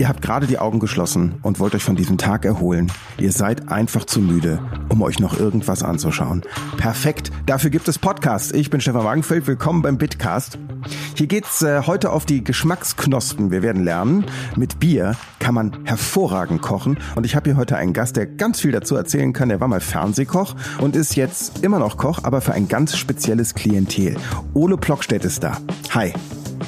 [0.00, 2.90] Ihr habt gerade die Augen geschlossen und wollt euch von diesem Tag erholen.
[3.18, 6.40] Ihr seid einfach zu müde, um euch noch irgendwas anzuschauen.
[6.78, 8.50] Perfekt, dafür gibt es Podcasts.
[8.50, 10.58] Ich bin Stefan Wagenfeld, willkommen beim Bitcast.
[11.14, 13.50] Hier geht's äh, heute auf die Geschmacksknospen.
[13.50, 14.24] Wir werden lernen,
[14.56, 16.96] mit Bier kann man hervorragend kochen.
[17.14, 19.50] Und ich habe hier heute einen Gast, der ganz viel dazu erzählen kann.
[19.50, 23.52] Er war mal Fernsehkoch und ist jetzt immer noch Koch, aber für ein ganz spezielles
[23.52, 24.16] Klientel.
[24.54, 25.58] Ole Plockstedt ist da.
[25.90, 26.14] Hi.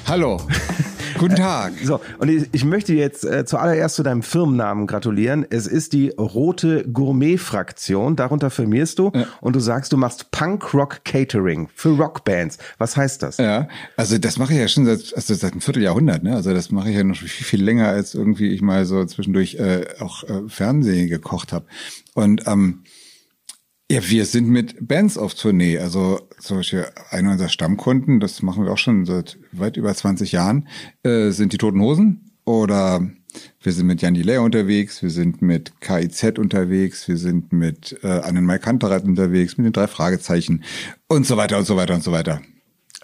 [0.07, 0.39] Hallo.
[1.23, 1.75] Guten Tag.
[1.85, 5.47] So, und ich, ich möchte jetzt äh, zuallererst zu deinem Firmennamen gratulieren.
[5.49, 8.17] Es ist die Rote Gourmet-Fraktion.
[8.17, 9.27] Darunter firmierst du ja.
[9.41, 12.59] und du sagst, du machst Punk-Rock Catering für Rockbands.
[12.79, 13.37] Was heißt das?
[13.37, 16.25] Ja, also das mache ich ja schon seit, also seit einem Vierteljahrhundert.
[16.25, 16.35] Ne?
[16.35, 19.55] Also das mache ich ja noch viel, viel länger, als irgendwie ich mal so zwischendurch
[19.55, 21.67] äh, auch äh, Fernsehen gekocht habe.
[22.15, 22.83] Und ähm,
[23.93, 25.77] ja, wir sind mit Bands auf Tournee.
[25.77, 30.33] Also zum Beispiel einer unserer Stammkunden, das machen wir auch schon seit weit über 20
[30.33, 30.67] Jahren,
[31.03, 32.31] äh, sind die Toten Hosen.
[32.47, 33.07] Oder
[33.61, 38.07] wir sind mit Jan Delay unterwegs, wir sind mit KIZ unterwegs, wir sind mit äh,
[38.07, 40.65] Annenmai Kantereit unterwegs, mit den drei Fragezeichen
[41.07, 42.41] und so weiter und so weiter und so weiter.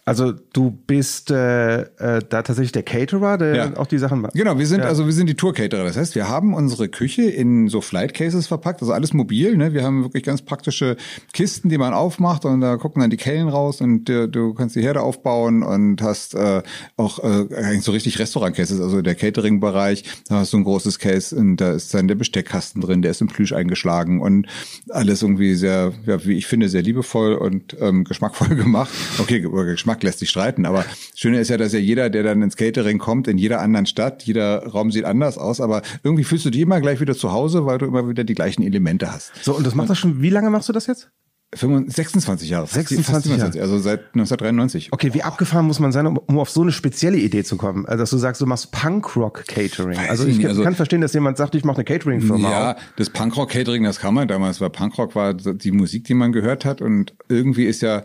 [0.08, 3.76] Also du bist äh, äh, da tatsächlich der Caterer, der ja.
[3.76, 4.32] auch die Sachen macht.
[4.32, 4.86] Genau, wir sind ja.
[4.86, 5.84] also wir sind die Tour Caterer.
[5.84, 9.56] Das heißt, wir haben unsere Küche in so Flight Cases verpackt, also alles mobil.
[9.58, 9.74] Ne?
[9.74, 10.96] Wir haben wirklich ganz praktische
[11.34, 14.76] Kisten, die man aufmacht und da gucken dann die Kellen raus und äh, du kannst
[14.76, 16.62] die Herde aufbauen und hast äh,
[16.96, 20.04] auch äh, eigentlich so richtig Restaurant Cases, also der Catering Bereich.
[20.28, 23.20] Da hast du ein großes Case und da ist dann der Besteckkasten drin, der ist
[23.20, 24.46] im Plüsch eingeschlagen und
[24.88, 28.90] alles irgendwie sehr, ja, wie ich finde, sehr liebevoll und ähm, geschmackvoll gemacht.
[29.18, 30.66] Okay, Geschmack Geschmack lässt sich streiten.
[30.66, 33.60] Aber das Schöne ist ja, dass ja jeder, der dann ins Catering kommt, in jeder
[33.60, 37.14] anderen Stadt, jeder Raum sieht anders aus, aber irgendwie fühlst du dich immer gleich wieder
[37.14, 39.32] zu Hause, weil du immer wieder die gleichen Elemente hast.
[39.42, 41.10] So, und das machst du schon, wie lange machst du das jetzt?
[41.50, 42.66] 26 Jahre.
[42.66, 43.58] 26 Jahre.
[43.58, 44.92] Also seit 1993.
[44.92, 47.86] Okay, wie abgefahren muss man sein, um auf so eine spezielle Idee zu kommen?
[47.86, 49.98] Also, dass du sagst, du machst Punkrock-Catering.
[50.10, 52.50] Also ich also, kann verstehen, dass jemand sagt, ich mache eine Catering-Firma.
[52.50, 56.66] Ja, das Punkrock-Catering, das kann man damals, weil Punkrock war die Musik, die man gehört
[56.66, 58.04] hat und irgendwie ist ja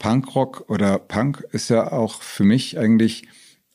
[0.00, 3.28] Punkrock oder Punk ist ja auch für mich eigentlich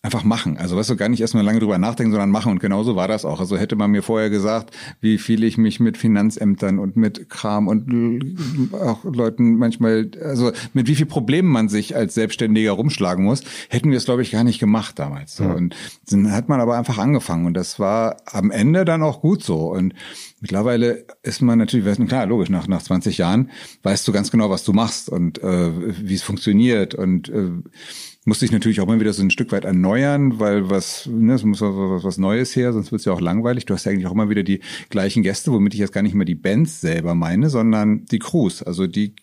[0.06, 0.58] einfach machen.
[0.58, 2.52] Also weißt du, gar nicht erstmal lange drüber nachdenken, sondern machen.
[2.52, 3.40] Und genauso war das auch.
[3.40, 7.68] Also hätte man mir vorher gesagt, wie viel ich mich mit Finanzämtern und mit Kram
[7.68, 8.38] und
[8.74, 13.90] auch Leuten manchmal, also mit wie viel Problemen man sich als Selbstständiger rumschlagen muss, hätten
[13.90, 15.38] wir es, glaube ich, gar nicht gemacht damals.
[15.38, 15.44] So.
[15.44, 15.76] Und
[16.10, 17.48] dann hat man aber einfach angefangen.
[17.48, 19.72] Und das war am Ende dann auch gut so.
[19.72, 19.94] Und
[20.46, 23.50] Mittlerweile ist man natürlich, klar, logisch, nach, nach 20 Jahren
[23.82, 25.72] weißt du ganz genau, was du machst und äh,
[26.06, 27.50] wie es funktioniert und äh,
[28.25, 31.44] musst dich natürlich auch mal wieder so ein Stück weit erneuern, weil was, ne, es
[31.44, 33.66] muss was, was Neues her, sonst wird es ja auch langweilig.
[33.66, 36.16] Du hast ja eigentlich auch immer wieder die gleichen Gäste, womit ich jetzt gar nicht
[36.16, 39.14] mehr die Bands selber meine, sondern die Crews, also die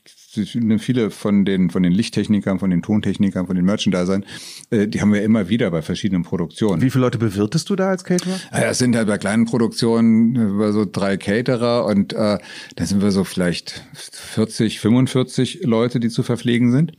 [0.79, 4.25] viele von den von den Lichttechnikern, von den Tontechnikern, von den Merchandisern,
[4.71, 6.81] äh, die haben wir immer wieder bei verschiedenen Produktionen.
[6.81, 8.41] Wie viele Leute bewirtest du da als Caterer?
[8.51, 12.39] Ja, es sind halt bei kleinen Produktionen über äh, so drei Caterer und äh,
[12.77, 16.93] dann sind wir so vielleicht 40, 45 Leute, die zu verpflegen sind.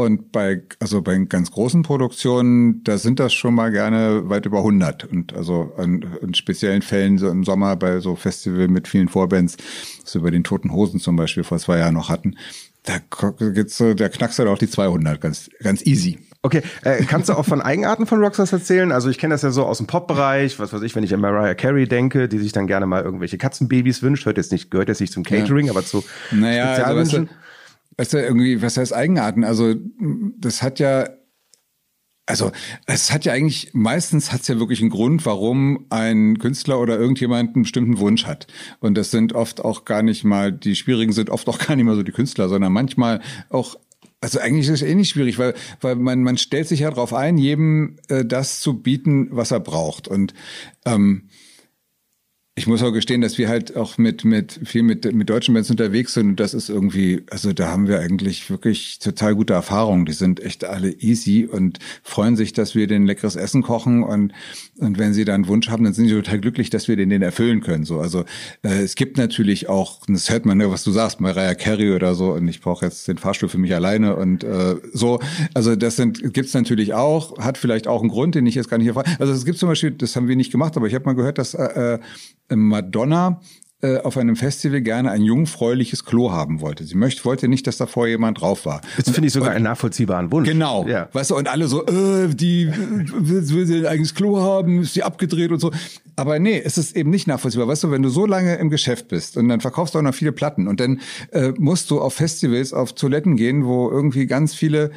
[0.00, 4.58] Und bei, also bei ganz großen Produktionen, da sind das schon mal gerne weit über
[4.58, 5.02] 100.
[5.06, 9.56] Und also an, in speziellen Fällen, so im Sommer bei so Festival mit vielen Vorbands,
[10.04, 12.36] was wir bei den Toten Hosen zum Beispiel vor zwei Jahren noch hatten,
[12.84, 13.00] da
[13.50, 16.20] geht's so, der knackst halt auch die 200, ganz, ganz easy.
[16.42, 18.92] Okay, äh, kannst du auch von Eigenarten von Rockstars erzählen?
[18.92, 21.20] Also ich kenne das ja so aus dem Pop-Bereich, was weiß ich, wenn ich an
[21.20, 24.88] Mariah Carey denke, die sich dann gerne mal irgendwelche Katzenbabys wünscht, hört jetzt nicht, gehört
[24.88, 25.72] jetzt nicht zum Catering, ja.
[25.72, 27.28] aber zu naja, also, weißt du,
[27.98, 29.44] irgendwie, was heißt Eigenarten?
[29.44, 29.74] Also,
[30.38, 31.08] das hat ja,
[32.26, 32.52] also,
[32.86, 36.98] es hat ja eigentlich, meistens hat es ja wirklich einen Grund, warum ein Künstler oder
[36.98, 38.46] irgendjemand einen bestimmten Wunsch hat.
[38.80, 41.86] Und das sind oft auch gar nicht mal, die schwierigen sind oft auch gar nicht
[41.86, 43.20] mal so die Künstler, sondern manchmal
[43.50, 43.76] auch
[44.20, 47.14] also eigentlich ist es eh nicht schwierig, weil, weil man, man stellt sich ja darauf
[47.14, 50.08] ein, jedem äh, das zu bieten, was er braucht.
[50.08, 50.34] Und
[50.84, 51.28] ähm,
[52.58, 55.70] ich muss auch gestehen, dass wir halt auch mit, mit viel mit, mit deutschen Bands
[55.70, 60.06] unterwegs sind und das ist irgendwie, also da haben wir eigentlich wirklich total gute Erfahrungen.
[60.06, 64.32] Die sind echt alle easy und freuen sich, dass wir den leckeres Essen kochen und,
[64.78, 67.10] und wenn sie da einen Wunsch haben, dann sind sie total glücklich, dass wir den,
[67.10, 67.84] den erfüllen können.
[67.84, 68.24] So, also
[68.62, 72.16] äh, es gibt natürlich auch, das hört man ja, was du sagst, Mariah Carey oder
[72.16, 75.20] so und ich brauche jetzt den Fahrstuhl für mich alleine und äh, so.
[75.54, 78.78] Also das sind gibt's natürlich auch, hat vielleicht auch einen Grund, den ich jetzt gar
[78.78, 79.06] nicht erfahre.
[79.20, 81.38] Also es gibt zum Beispiel, das haben wir nicht gemacht, aber ich habe mal gehört,
[81.38, 82.00] dass äh,
[82.54, 83.40] Madonna
[83.80, 86.82] äh, auf einem Festival gerne ein jungfräuliches Klo haben wollte.
[86.82, 88.80] Sie möchte, wollte nicht, dass davor jemand drauf war.
[88.96, 90.48] Das finde ich sogar und, einen nachvollziehbaren Wunsch.
[90.48, 90.84] Genau.
[90.88, 91.08] Ja.
[91.12, 94.94] Weißt du, und alle so, äh, die will, will sie ein eigenes Klo haben, ist
[94.94, 95.70] sie abgedreht und so.
[96.16, 97.68] Aber nee, es ist eben nicht nachvollziehbar.
[97.68, 100.14] Weißt du, wenn du so lange im Geschäft bist und dann verkaufst du auch noch
[100.14, 104.54] viele Platten und dann äh, musst du auf Festivals, auf Toiletten gehen, wo irgendwie ganz
[104.54, 104.90] viele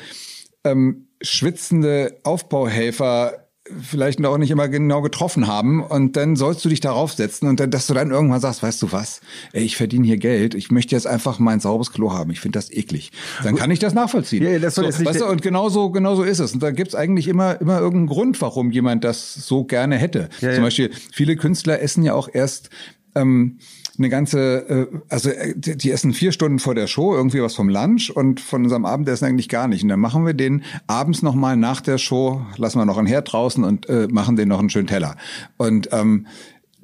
[0.64, 3.41] ähm, schwitzende Aufbauhelfer
[3.82, 7.60] vielleicht auch nicht immer genau getroffen haben und dann sollst du dich darauf setzen und
[7.60, 9.22] dann, dass du dann irgendwann sagst, weißt du was,
[9.54, 12.58] ey, ich verdiene hier Geld, ich möchte jetzt einfach mein sauberes Klo haben, ich finde
[12.58, 13.12] das eklig.
[13.44, 14.44] Dann kann ich das nachvollziehen.
[14.44, 16.54] Ja, das soll so, jetzt nicht weißt du, und genauso, genauso ist es.
[16.54, 20.30] Und da gibt's eigentlich immer, immer irgendeinen Grund, warum jemand das so gerne hätte.
[20.40, 20.62] Ja, Zum ja.
[20.62, 22.70] Beispiel, viele Künstler essen ja auch erst
[23.16, 23.60] ähm,
[24.02, 27.70] eine ganze, äh, also äh, die, essen vier Stunden vor der Show irgendwie was vom
[27.70, 29.84] Lunch und von unserem Abendessen eigentlich gar nicht.
[29.84, 33.32] Und dann machen wir den abends nochmal nach der Show, lassen wir noch einen Herd
[33.32, 35.16] draußen und äh, machen den noch einen schönen Teller.
[35.58, 36.28] Und ähm,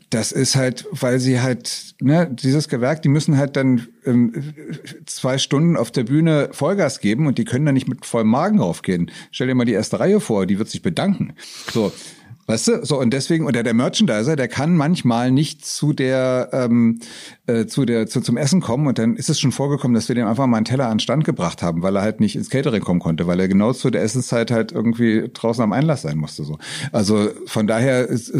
[0.09, 4.31] das ist halt, weil sie halt, ne, dieses Gewerk, die müssen halt dann ähm,
[5.05, 8.59] zwei Stunden auf der Bühne Vollgas geben und die können da nicht mit vollem Magen
[8.59, 9.11] raufgehen.
[9.31, 11.33] Stell dir mal die erste Reihe vor, die wird sich bedanken.
[11.73, 11.91] So.
[12.49, 16.99] Weißt du, so und deswegen oder der Merchandiser, der kann manchmal nicht zu der ähm,
[17.45, 20.15] äh, zu der zu, zum Essen kommen und dann ist es schon vorgekommen, dass wir
[20.15, 22.49] dem einfach mal einen Teller an den Stand gebracht haben, weil er halt nicht ins
[22.49, 26.17] Catering kommen konnte, weil er genau zu der Essenszeit halt irgendwie draußen am Einlass sein
[26.17, 26.57] musste so.
[26.93, 28.33] Also von daher ist,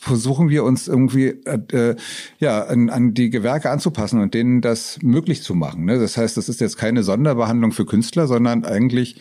[0.00, 1.96] versuchen wir uns irgendwie äh,
[2.38, 5.86] ja an, an die Gewerke anzupassen und denen das möglich zu machen.
[5.86, 5.98] Ne?
[5.98, 9.16] Das heißt, das ist jetzt keine Sonderbehandlung für Künstler, sondern eigentlich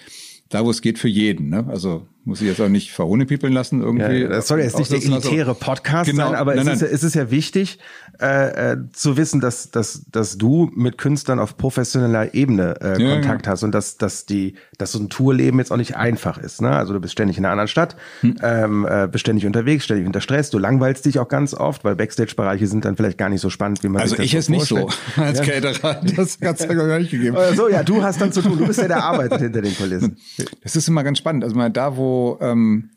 [0.49, 1.47] da, wo es geht für jeden.
[1.47, 1.65] Ne?
[1.69, 4.21] Also muss ich jetzt auch nicht verhohnepiepeln lassen irgendwie.
[4.23, 6.25] Ja, das soll jetzt nicht der elitäre Podcast Genau.
[6.31, 6.89] sein, aber Nein, es, ist, nein.
[6.89, 7.79] ja- es ist ja wichtig
[8.21, 13.13] äh, äh, zu wissen, dass, dass, dass du mit Künstlern auf professioneller Ebene äh, Ja,
[13.13, 16.61] Kontakt hast und dass, dass, die, dass so ein Tourleben jetzt auch nicht einfach ist.
[16.61, 16.69] Ne?
[16.71, 18.35] Also du bist ständig in einer anderen Stadt, Hm.
[18.41, 21.95] ähm, äh, bist ständig unterwegs, ständig unter Stress, du langweilst dich auch ganz oft, weil
[21.95, 24.49] Backstage-Bereiche sind dann vielleicht gar nicht so spannend, wie man Also sich ich das es
[24.49, 25.17] nicht so vorstellt.
[25.17, 26.01] als Caterer.
[26.15, 27.35] Das hat's ja gar nicht gegeben.
[27.55, 30.17] So, ja, du hast dann zu tun, du bist der, der arbeitet hinter den Kulissen.
[30.63, 31.43] Das ist immer ganz spannend.
[31.43, 32.91] Also mal da, wo, ähm,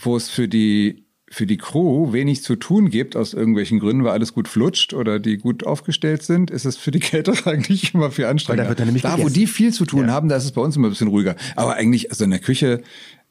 [0.00, 4.12] wo es für die für die Crew wenig zu tun gibt, aus irgendwelchen Gründen, weil
[4.12, 8.10] alles gut flutscht oder die gut aufgestellt sind, ist es für die Caterer eigentlich immer
[8.10, 8.64] viel anstrengender.
[8.64, 10.62] Da wird dann nämlich da wo die viel zu tun haben, da ist es bei
[10.62, 11.36] uns immer ein bisschen ruhiger.
[11.54, 12.82] Aber eigentlich, also in der Küche,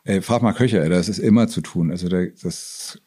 [0.04, 1.92] äh, frag mal Köcher, das ist immer zu tun.
[1.92, 3.00] Also da, das,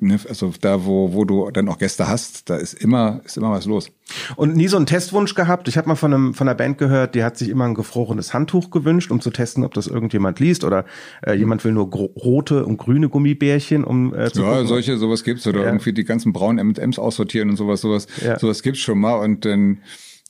[0.00, 3.50] ne, also da, wo, wo du dann auch Gäste hast, da ist immer, ist immer
[3.50, 3.90] was los.
[4.36, 5.68] Und nie so einen Testwunsch gehabt.
[5.68, 8.32] Ich habe mal von, einem, von einer Band gehört, die hat sich immer ein gefrorenes
[8.34, 10.64] Handtuch gewünscht, um zu testen, ob das irgendjemand liest.
[10.64, 10.84] Oder
[11.26, 14.66] äh, jemand will nur rote und grüne Gummibärchen, um äh, zu Ja, gucken.
[14.68, 15.66] solche, sowas gibt's oder Ja.
[15.66, 18.38] irgendwie die ganzen braunen M&M's aussortieren und sowas, sowas, Ja.
[18.38, 19.78] sowas gibt's schon mal und dann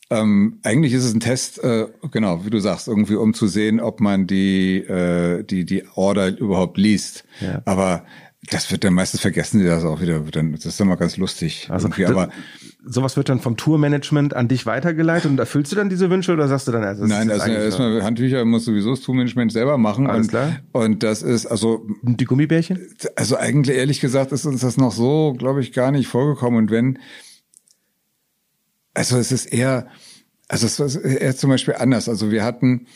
[0.09, 3.81] ähm, eigentlich ist es ein Test, äh, genau, wie du sagst, irgendwie um zu sehen,
[3.81, 7.25] ob man die äh, die die Order überhaupt liest.
[7.41, 7.61] Ja.
[7.65, 8.05] Aber
[8.51, 10.21] das wird dann meistens vergessen, die das auch wieder.
[10.21, 11.67] Dann, das ist dann mal ganz lustig.
[11.71, 12.29] Also irgendwie, das- aber
[12.85, 16.47] sowas wird dann vom Tourmanagement an dich weitergeleitet und erfüllst du dann diese Wünsche oder
[16.47, 19.79] sagst du dann, also das nein, ist also erstmal Handtücher muss sowieso das Tourmanagement selber
[19.79, 20.07] machen.
[20.07, 20.61] Alles und, klar.
[20.73, 22.87] Und das ist also die Gummibärchen?
[23.17, 26.59] Also eigentlich ehrlich gesagt ist uns das noch so, glaube ich, gar nicht vorgekommen.
[26.59, 26.99] Und wenn,
[28.95, 29.89] also es ist eher,
[30.47, 32.09] also es ist eher zum Beispiel anders.
[32.09, 32.87] Also wir hatten,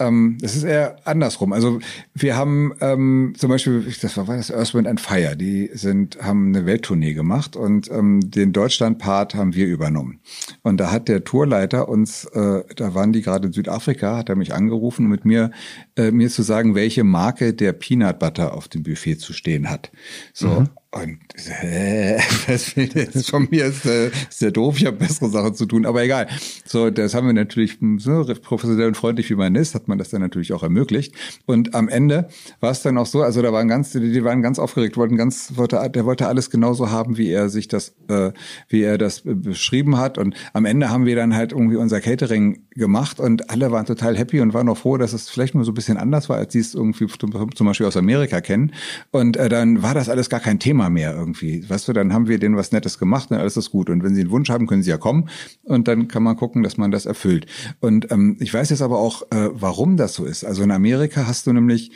[0.00, 1.52] ähm, es ist eher andersrum.
[1.52, 1.78] Also
[2.14, 6.18] wir haben ähm, zum Beispiel, das war, war das Earth, Wind and Fire, die sind,
[6.20, 10.20] haben eine Welttournee gemacht und ähm, den Deutschland-Part haben wir übernommen.
[10.62, 14.36] Und da hat der Tourleiter uns, äh, da waren die gerade in Südafrika, hat er
[14.36, 15.52] mich angerufen, um mit mir,
[15.96, 19.92] äh, mir zu sagen, welche Marke der Peanut Butter auf dem Buffet zu stehen hat.
[20.32, 20.64] So.
[20.94, 21.18] Und
[21.60, 23.64] äh, was will jetzt von mir?
[23.66, 26.28] Ist, äh, ist ja doof, ich habe bessere Sachen zu tun, aber egal.
[26.64, 30.10] So, das haben wir natürlich so professionell und freundlich wie man ist, hat man das
[30.10, 31.12] dann natürlich auch ermöglicht.
[31.46, 32.28] Und am Ende
[32.60, 35.56] war es dann auch so, also da waren ganz, die, waren ganz aufgeregt, wollten ganz,
[35.56, 38.30] wollte, der wollte alles genauso haben, wie er sich das, äh,
[38.68, 40.16] wie er das beschrieben hat.
[40.16, 44.16] Und am Ende haben wir dann halt irgendwie unser Catering gemacht und alle waren total
[44.16, 46.52] happy und waren auch froh, dass es vielleicht mal so ein bisschen anders war, als
[46.52, 48.72] sie es irgendwie zum Beispiel aus Amerika kennen.
[49.10, 51.68] Und äh, dann war das alles gar kein Thema mehr irgendwie.
[51.68, 53.90] Weißt du, dann haben wir denen was Nettes gemacht und alles ist gut.
[53.90, 55.28] Und wenn sie einen Wunsch haben, können sie ja kommen
[55.62, 57.46] und dann kann man gucken, dass man das erfüllt.
[57.80, 60.44] Und ähm, ich weiß jetzt aber auch, äh, warum das so ist.
[60.44, 61.92] Also in Amerika hast du nämlich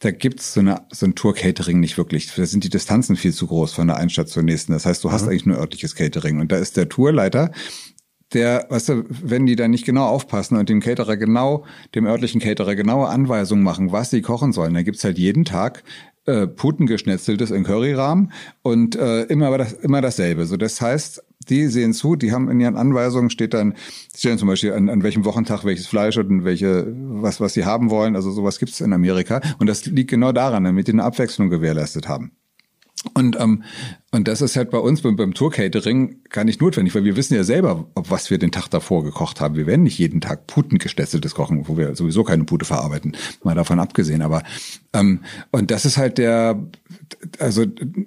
[0.00, 2.34] da gibt's so, eine, so ein Tour-Catering nicht wirklich.
[2.34, 4.72] Da sind die Distanzen viel zu groß von der einen Stadt zur nächsten.
[4.72, 6.40] Das heißt, du hast eigentlich nur örtliches Catering.
[6.40, 7.52] Und da ist der Tourleiter,
[8.32, 12.40] der, weißt du, wenn die da nicht genau aufpassen und dem Caterer genau, dem örtlichen
[12.40, 15.82] Caterer genaue Anweisungen machen, was sie kochen sollen, dann gibt's halt jeden Tag
[16.26, 20.46] äh, Putengeschnetzeltes in Curryrahmen und äh, immer, das, immer dasselbe.
[20.46, 23.74] So, das heißt, die sehen zu, die haben in ihren Anweisungen steht dann,
[24.14, 27.90] stehen zum Beispiel an, an welchem Wochentag welches Fleisch und welche, was, was sie haben
[27.90, 28.16] wollen.
[28.16, 29.40] Also sowas gibt's in Amerika.
[29.58, 32.32] Und das liegt genau daran, damit die eine Abwechslung gewährleistet haben.
[33.14, 33.62] Und, ähm,
[34.12, 37.34] und das ist halt bei uns beim, beim Tour-Catering gar nicht notwendig, weil wir wissen
[37.34, 39.54] ja selber, ob was wir den Tag davor gekocht haben.
[39.54, 43.78] Wir werden nicht jeden Tag Putengestetzeltes kochen, wo wir sowieso keine Pute verarbeiten, mal davon
[43.78, 44.22] abgesehen.
[44.22, 44.42] Aber
[44.92, 45.20] ähm,
[45.52, 46.60] und das ist halt der,
[47.38, 47.66] also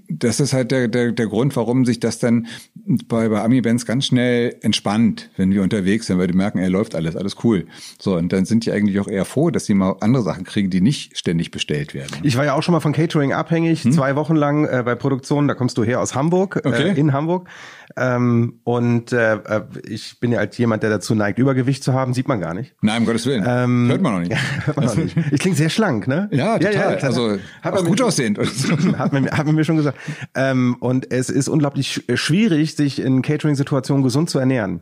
[0.10, 2.48] das ist halt der, der, der Grund, warum sich das dann
[3.08, 6.96] bei, bei Ami-Bands ganz schnell entspannt, wenn wir unterwegs sind, weil die merken, er läuft
[6.96, 7.66] alles, alles cool.
[7.98, 10.70] So, und dann sind die eigentlich auch eher froh, dass sie mal andere Sachen kriegen,
[10.70, 12.18] die nicht ständig bestellt werden.
[12.24, 13.94] Ich war ja auch schon mal von Catering abhängig, hm?
[13.94, 16.90] zwei Wochen lang äh, bei Produktionen, da kommst du her aus Hamburg, äh, okay.
[16.90, 17.48] äh, in Hamburg.
[17.96, 22.14] Ähm, und äh, äh, ich bin ja als jemand, der dazu neigt, Übergewicht zu haben,
[22.14, 22.76] sieht man gar nicht.
[22.82, 23.44] Nein, um Gottes Willen.
[23.48, 24.36] Ähm, hört man noch nicht.
[24.66, 25.16] hört man noch nicht.
[25.32, 26.30] Ich klinge sehr schlank, ne?
[26.32, 26.74] Ja, total.
[26.74, 28.40] Ja, ja, also hat auch gut aussehend.
[28.98, 29.98] hat, man, hat man mir schon gesagt.
[30.36, 34.82] Ähm, und es ist unglaublich schwierig, sich in Catering-Situationen gesund zu ernähren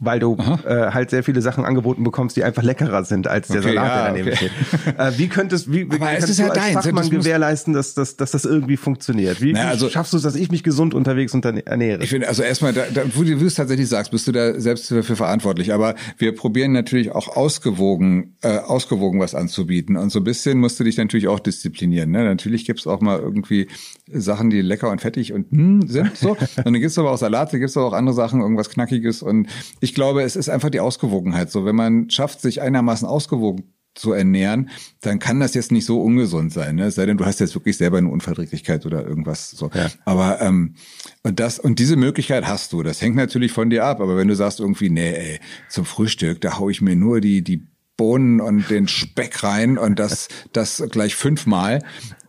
[0.00, 3.60] weil du äh, halt sehr viele Sachen angeboten bekommst, die einfach leckerer sind als der
[3.60, 4.36] okay, Salat, ja, der daneben okay.
[4.36, 4.98] steht.
[4.98, 8.16] Äh, wie könntest, wie, wie könntest du ja als dein, Fachmann das gewährleisten, dass, dass,
[8.16, 9.40] dass das irgendwie funktioniert?
[9.40, 12.02] Wie, naja, also, schaffst du es, dass ich mich gesund unterwegs ernähre?
[12.02, 14.90] Ich finde, also erstmal, da, da, wo du es tatsächlich sagst, bist du da selbst
[14.90, 15.72] dafür verantwortlich.
[15.72, 19.96] Aber wir probieren natürlich auch ausgewogen, äh, ausgewogen was anzubieten.
[19.96, 22.10] Und so ein bisschen musst du dich natürlich auch disziplinieren.
[22.10, 22.24] Ne?
[22.24, 23.68] Natürlich gibt's auch mal irgendwie
[24.12, 26.30] Sachen, die lecker und fettig und hm, sind so.
[26.56, 29.22] und dann gibt's aber auch Salate, gibt's aber auch andere Sachen, irgendwas Knackiges.
[29.22, 29.48] Und
[29.80, 31.50] ich glaube, es ist einfach die Ausgewogenheit.
[31.50, 34.70] So, wenn man schafft, sich einigermaßen ausgewogen zu ernähren,
[35.00, 36.76] dann kann das jetzt nicht so ungesund sein.
[36.76, 36.86] Ne?
[36.86, 39.70] Es sei denn, du hast jetzt wirklich selber eine Unverträglichkeit oder irgendwas so.
[39.74, 39.88] Ja.
[40.04, 40.74] Aber ähm,
[41.22, 42.82] und das und diese Möglichkeit hast du.
[42.82, 44.00] Das hängt natürlich von dir ab.
[44.00, 47.42] Aber wenn du sagst irgendwie, nee, ey, zum Frühstück, da hau ich mir nur die
[47.42, 47.66] die
[47.96, 51.82] Bohnen und den Speck rein und das das gleich fünfmal,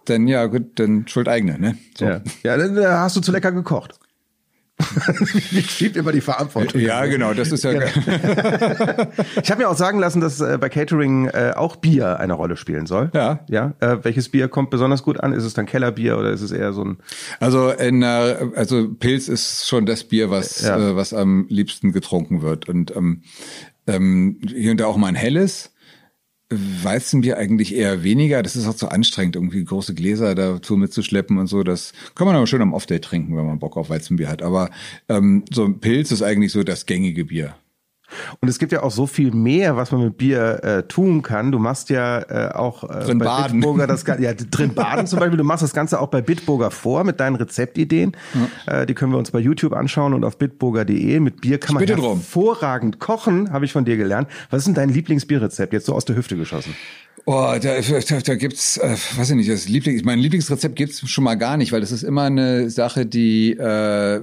[0.05, 1.77] dann ja gut, dann Schuld eigene, ne?
[1.97, 2.05] So.
[2.05, 2.21] Ja.
[2.43, 4.00] ja, dann äh, hast du zu lecker gekocht.
[5.51, 6.81] ich schiebe immer die Verantwortung.
[6.81, 7.73] Ja, genau, das ist ja.
[7.73, 7.85] Genau.
[9.41, 12.57] ich habe mir auch sagen lassen, dass äh, bei Catering äh, auch Bier eine Rolle
[12.57, 13.09] spielen soll.
[13.13, 13.39] Ja.
[13.49, 13.73] Ja.
[13.79, 15.33] Äh, welches Bier kommt besonders gut an?
[15.33, 16.97] Ist es dann Kellerbier oder ist es eher so ein?
[17.39, 20.77] Also in, äh, also Pilz ist schon das Bier, was ja.
[20.77, 23.23] äh, was am liebsten getrunken wird und ähm,
[23.87, 25.70] ähm, hier und da auch mal ein helles.
[26.51, 28.43] Weizenbier eigentlich eher weniger.
[28.43, 31.63] Das ist auch zu anstrengend, irgendwie große Gläser dazu mitzuschleppen und so.
[31.63, 34.41] Das kann man aber schön am Off-Day trinken, wenn man Bock auf Weizenbier hat.
[34.41, 34.69] Aber
[35.09, 37.55] ähm, so ein Pilz ist eigentlich so das gängige Bier.
[38.39, 41.51] Und es gibt ja auch so viel mehr, was man mit Bier äh, tun kann.
[41.51, 43.59] Du machst ja äh, auch äh, drin bei baden.
[43.59, 45.37] Bitburger das ja drin baden zum Beispiel.
[45.37, 48.15] Du machst das Ganze auch bei Bitburger vor mit deinen Rezeptideen.
[48.67, 48.81] Ja.
[48.81, 51.19] Äh, die können wir uns bei YouTube anschauen und auf bitburger.de.
[51.19, 54.27] Mit Bier kann man hervorragend kochen, habe ich von dir gelernt.
[54.49, 55.73] Was ist denn dein Lieblingsbierrezept?
[55.73, 56.75] Jetzt so aus der Hüfte geschossen.
[57.25, 61.23] Oh, da, da, da gibt's, äh, weiß ich nicht, das Lieblings, mein Lieblingsrezept gibt's schon
[61.23, 64.21] mal gar nicht, weil das ist immer eine Sache, die, äh,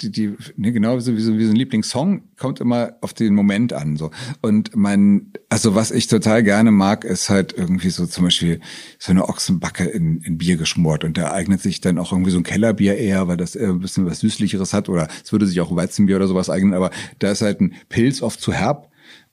[0.00, 3.34] die, die ne, genau so wie so, wie so ein Lieblingssong kommt immer auf den
[3.34, 3.96] Moment an.
[3.96, 8.60] so Und mein, also was ich total gerne mag, ist halt irgendwie so zum Beispiel
[9.00, 12.38] so eine Ochsenbacke in, in Bier geschmort und da eignet sich dann auch irgendwie so
[12.38, 15.74] ein Kellerbier eher, weil das ein bisschen was Süßlicheres hat oder es würde sich auch
[15.74, 18.90] Weizenbier oder sowas eignen, aber da ist halt ein Pilz oft zu herb.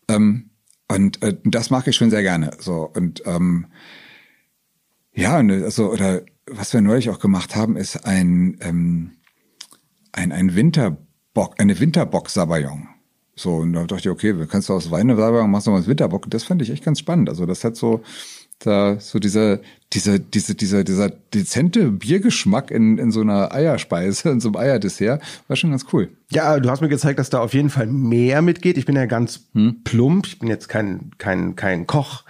[0.07, 0.49] Ähm,
[0.87, 2.51] und äh, das mag ich schon sehr gerne.
[2.59, 3.67] So und ähm,
[5.13, 9.11] ja, also oder was wir neulich auch gemacht haben, ist ein ähm,
[10.11, 12.87] ein ein Winterbock, eine Winterbock Sabayon.
[13.35, 15.87] So und da dachte ich, okay, wir kannst du aus Wein Sabayon du mal das
[15.87, 16.29] Winterbock.
[16.29, 17.29] Das fand ich echt ganz spannend.
[17.29, 18.01] Also das hat so
[18.59, 19.59] da so dieser
[19.93, 25.21] dieser diese dieser dieser dezente Biergeschmack in in so einer Eierspeise in so einem Eierdessert
[25.47, 26.09] war schon ganz cool.
[26.31, 28.77] Ja, du hast mir gezeigt, dass da auf jeden Fall mehr mitgeht.
[28.77, 29.81] Ich bin ja ganz hm.
[29.83, 30.25] plump.
[30.25, 32.23] Ich bin jetzt kein kein kein Koch.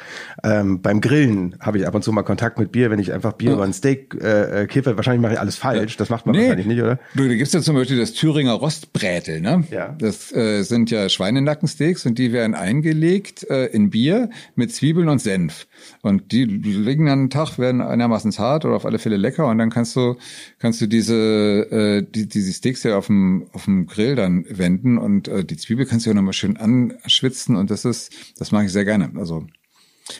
[0.43, 3.33] Ähm, beim Grillen habe ich ab und zu mal Kontakt mit Bier, wenn ich einfach
[3.33, 3.55] Bier ja.
[3.55, 4.97] über ein Steak äh, äh, kippe.
[4.97, 5.93] Wahrscheinlich mache ich alles falsch.
[5.93, 5.97] Ja.
[5.97, 6.41] Das macht man nee.
[6.41, 6.99] wahrscheinlich nicht, oder?
[7.15, 9.39] Du, da gibt's ja zum Beispiel das Thüringer Rostbrätel.
[9.39, 9.63] Ne?
[9.71, 9.95] Ja.
[9.97, 15.19] Das äh, sind ja Schweinenackensteaks und die werden eingelegt äh, in Bier mit Zwiebeln und
[15.19, 15.67] Senf.
[16.01, 19.47] Und die liegen dann einen Tag, werden einigermaßen hart oder auf alle Fälle lecker.
[19.47, 20.15] Und dann kannst du
[20.59, 24.97] kannst du diese äh, die, diese Steaks ja auf dem auf dem Grill dann wenden
[24.97, 28.65] und äh, die Zwiebel kannst du ja nochmal schön anschwitzen und das ist, das mag
[28.65, 29.11] ich sehr gerne.
[29.15, 29.45] Also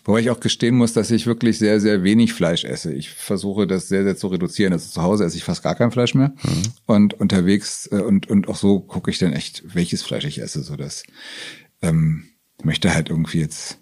[0.04, 2.92] Wobei ich auch gestehen muss, dass ich wirklich sehr, sehr wenig Fleisch esse.
[2.92, 4.74] Ich versuche das sehr, sehr zu reduzieren.
[4.74, 6.34] Also zu Hause esse ich fast gar kein Fleisch mehr.
[6.44, 6.64] Mhm.
[6.88, 10.64] Und unterwegs äh, und, und auch so gucke ich dann echt, welches Fleisch ich esse.
[10.64, 11.04] So dass
[11.84, 12.26] ähm,
[12.64, 13.80] möchte halt irgendwie jetzt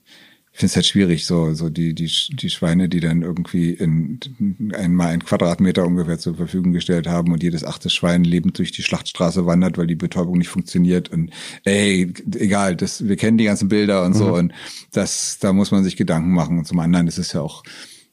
[0.54, 4.20] ich finde es halt schwierig, so, so die, die, die Schweine, die dann irgendwie in
[4.76, 8.84] einmal ein Quadratmeter ungefähr zur Verfügung gestellt haben und jedes achte Schwein lebend durch die
[8.84, 11.32] Schlachtstraße wandert, weil die Betäubung nicht funktioniert und
[11.64, 14.34] ey, egal, das, wir kennen die ganzen Bilder und so mhm.
[14.34, 14.54] und
[14.92, 17.64] das, da muss man sich Gedanken machen und zum anderen ist es ja auch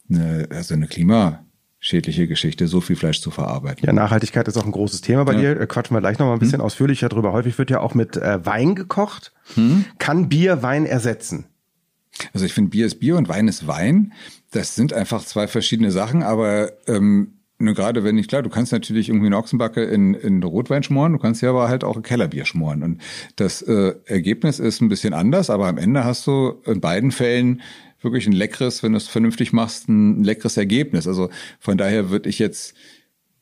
[0.08, 1.44] eine, also eine Klima,
[1.78, 3.84] schädliche Geschichte, so viel Fleisch zu verarbeiten.
[3.84, 5.54] Ja, Nachhaltigkeit ist auch ein großes Thema bei ja.
[5.54, 5.66] dir.
[5.66, 6.64] Quatschen wir gleich noch mal ein bisschen hm.
[6.64, 7.34] ausführlicher drüber.
[7.34, 9.32] Häufig wird ja auch mit äh, Wein gekocht.
[9.54, 9.84] Hm.
[9.98, 11.44] Kann Bier Wein ersetzen?
[12.32, 14.12] Also ich finde, Bier ist Bier und Wein ist Wein.
[14.50, 18.72] Das sind einfach zwei verschiedene Sachen, aber ähm, nur gerade wenn nicht klar, du kannst
[18.72, 22.02] natürlich irgendwie eine Ochsenbacke in, in Rotwein schmoren, du kannst ja aber halt auch ein
[22.02, 22.82] Kellerbier schmoren.
[22.82, 23.02] Und
[23.36, 27.60] das äh, Ergebnis ist ein bisschen anders, aber am Ende hast du in beiden Fällen
[28.00, 31.06] wirklich ein leckeres, wenn du es vernünftig machst, ein leckeres Ergebnis.
[31.06, 32.74] Also von daher würde ich jetzt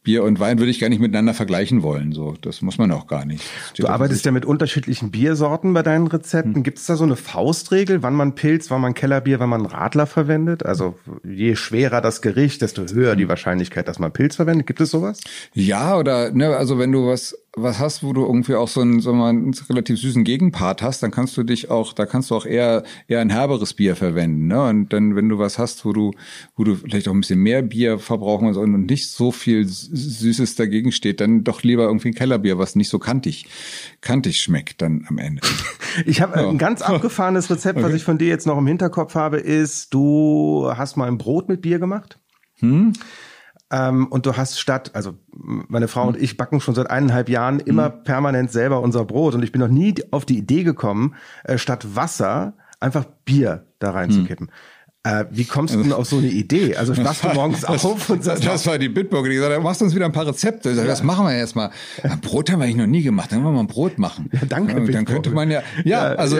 [0.02, 2.12] Bier und Wein würde ich gar nicht miteinander vergleichen wollen.
[2.12, 3.44] So, das muss man auch gar nicht.
[3.76, 6.56] Du arbeitest ja mit unterschiedlichen Biersorten bei deinen Rezepten.
[6.56, 6.62] Hm.
[6.64, 10.06] Gibt es da so eine Faustregel, wann man Pilz, wann man Kellerbier, wann man Radler
[10.06, 10.66] verwendet?
[10.66, 13.28] Also je schwerer das Gericht, desto höher die.
[13.28, 14.66] Wahrscheinlichkeit, dass man Pilz verwendet.
[14.66, 15.20] Gibt es sowas?
[15.52, 19.00] Ja, oder ne, also wenn du was was hast, wo du irgendwie auch so einen,
[19.00, 22.46] so einen relativ süßen Gegenpart hast, dann kannst du dich auch, da kannst du auch
[22.46, 24.46] eher eher ein herberes Bier verwenden.
[24.46, 24.62] Ne?
[24.68, 26.12] Und dann, wenn du was hast, wo du,
[26.56, 30.56] wo du vielleicht auch ein bisschen mehr Bier verbrauchen musst und nicht so viel Süßes
[30.56, 33.46] dagegen steht, dann doch lieber irgendwie ein Kellerbier, was nicht so kantig,
[34.00, 35.42] kantig schmeckt dann am Ende.
[36.06, 36.48] Ich habe ja.
[36.48, 37.86] ein ganz abgefahrenes Rezept, okay.
[37.86, 41.48] was ich von dir jetzt noch im Hinterkopf habe, ist, du hast mal ein Brot
[41.48, 42.20] mit Bier gemacht.
[42.60, 42.92] Hm?
[43.70, 46.08] Ähm, und du hast statt, also meine Frau mhm.
[46.08, 48.04] und ich backen schon seit eineinhalb Jahren immer mhm.
[48.04, 51.94] permanent selber unser Brot und ich bin noch nie auf die Idee gekommen, äh, statt
[51.94, 54.46] Wasser einfach Bier da reinzukippen.
[54.46, 54.52] Mhm.
[55.08, 56.76] Äh, wie kommst du denn auf so eine Idee?
[56.76, 58.44] Also wachst du morgens auf und sagst...
[58.44, 60.70] Das war die Bitburger, die gesagt hat, machst uns wieder ein paar Rezepte.
[60.70, 60.90] Ich sag, ja.
[60.90, 61.70] Das machen wir jetzt mal.
[62.02, 64.28] Ja, Brot haben wir eigentlich noch nie gemacht, dann wollen wir mal ein Brot machen.
[64.32, 64.72] Ja, danke.
[64.78, 66.36] Ja, dann könnte man ja, ja, also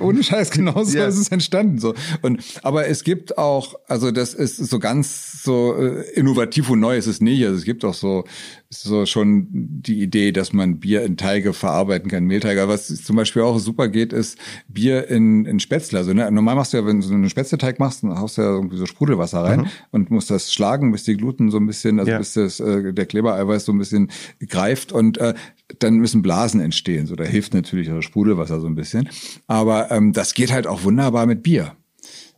[0.00, 1.78] ohne Scheiß, genau so ist es entstanden.
[1.78, 1.94] So.
[2.20, 6.96] Und, aber es gibt auch, also das ist so ganz so äh, innovativ und neu
[6.96, 7.44] ist es nicht.
[7.44, 8.24] Also es gibt auch so
[8.74, 12.68] so schon die Idee, dass man Bier in Teige verarbeiten kann, Mehlteige.
[12.68, 14.38] Was zum Beispiel auch super geht, ist
[14.68, 15.98] Bier in, in Spätzle.
[15.98, 18.42] Also ne, normal machst du ja, wenn du so einen Spätzleteig machst, dann haust du
[18.42, 19.66] ja irgendwie so Sprudelwasser rein mhm.
[19.90, 22.18] und musst das schlagen, bis die Gluten so ein bisschen, also ja.
[22.18, 24.10] bis das, äh, der Klebereiweiß so ein bisschen
[24.46, 25.34] greift und äh,
[25.78, 27.06] dann müssen Blasen entstehen.
[27.06, 29.08] So, da hilft natürlich das Sprudelwasser so ein bisschen.
[29.46, 31.72] Aber ähm, das geht halt auch wunderbar mit Bier.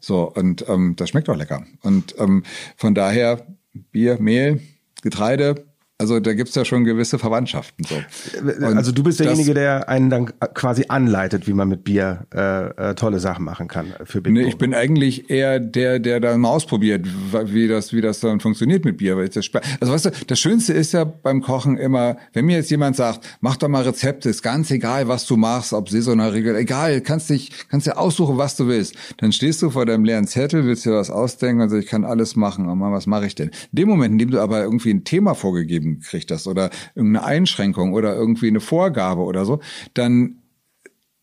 [0.01, 1.65] So, und ähm, das schmeckt auch lecker.
[1.83, 2.43] Und ähm,
[2.77, 3.47] von daher
[3.91, 4.61] Bier, Mehl,
[5.03, 5.65] Getreide,
[5.97, 7.85] also da gibt's ja schon gewisse Verwandtschaften.
[7.85, 7.95] So.
[8.41, 12.91] Und also du bist derjenige, der einen dann quasi anleitet, wie man mit Bier äh,
[12.91, 16.37] äh, tolle Sachen machen kann für Big Nee, ich bin eigentlich eher der, der da
[16.37, 17.07] mal ausprobiert,
[17.45, 19.17] wie das, wie das dann funktioniert mit Bier.
[19.17, 19.49] Weil das
[19.79, 23.39] also weißt du, das Schönste ist ja beim Kochen immer, wenn mir jetzt jemand sagt,
[23.41, 27.31] mach doch mal Rezepte, ist ganz egal, was du machst, ob saisonal, Regel, egal, kannst
[27.31, 28.97] dich, kannst dir aussuchen, was du willst.
[29.19, 32.05] Dann stehst du vor deinem leeren Zettel, willst dir was ausdenken und sagst, ich kann
[32.05, 32.69] alles machen.
[32.69, 33.51] Und mal, was mache ich denn?
[33.71, 36.71] In dem Moment, in dem du aber irgendwie ein Thema vorgegeben gegeben kriegt das oder
[36.95, 39.61] irgendeine Einschränkung oder irgendwie eine Vorgabe oder so,
[39.95, 40.41] dann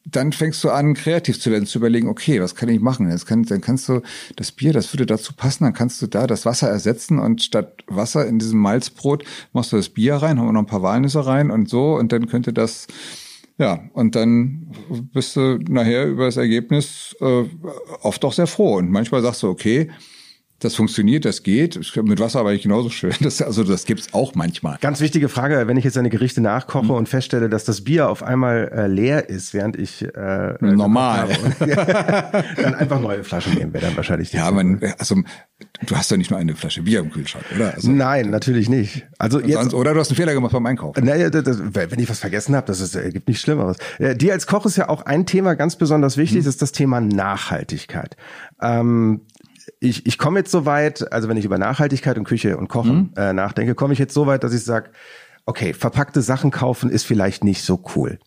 [0.04, 3.08] dann fängst du an, kreativ zu werden, zu überlegen, okay, was kann ich machen?
[3.12, 4.02] Jetzt kann, dann kannst du
[4.36, 7.84] das Bier, das würde dazu passen, dann kannst du da das Wasser ersetzen und statt
[7.86, 11.28] Wasser in diesem Malzbrot machst du das Bier rein, haben wir noch ein paar Walnüsse
[11.28, 12.88] rein und so und dann könnte das,
[13.60, 14.72] ja, und dann
[15.14, 17.44] bist du nachher über das Ergebnis äh,
[18.02, 18.78] oft auch sehr froh.
[18.78, 19.92] Und manchmal sagst du, okay,
[20.62, 21.80] das funktioniert, das geht.
[22.04, 23.14] Mit Wasser aber nicht genauso schön.
[23.22, 24.78] Das, also das gibt's auch manchmal.
[24.82, 26.92] Ganz wichtige Frage, wenn ich jetzt eine Gerichte nachkoche mhm.
[26.92, 32.46] und feststelle, dass das Bier auf einmal äh, leer ist, während ich äh, normal habe,
[32.62, 34.32] dann einfach neue Flaschen nehmen wäre dann wahrscheinlich.
[34.32, 35.16] Die ja, man, also
[35.86, 37.74] du hast ja nicht nur eine Flasche Bier im Kühlschrank, oder?
[37.74, 39.08] Also, Nein, natürlich nicht.
[39.18, 41.04] Also jetzt, sonst, oder du hast einen Fehler gemacht beim Einkaufen.
[41.04, 43.78] Naja, das, wenn ich was vergessen habe, das ist, äh, gibt nichts Schlimmeres.
[44.00, 46.46] Äh, dir als Koch ist ja auch ein Thema ganz besonders wichtig, mhm.
[46.46, 48.16] das ist das Thema Nachhaltigkeit.
[48.62, 49.22] Ähm,
[49.82, 52.96] ich, ich komme jetzt so weit, also wenn ich über Nachhaltigkeit und Küche und Kochen
[52.96, 53.14] mhm.
[53.18, 54.92] äh, nachdenke, komme ich jetzt so weit, dass ich sage,
[55.46, 58.20] okay, verpackte Sachen kaufen ist vielleicht nicht so cool.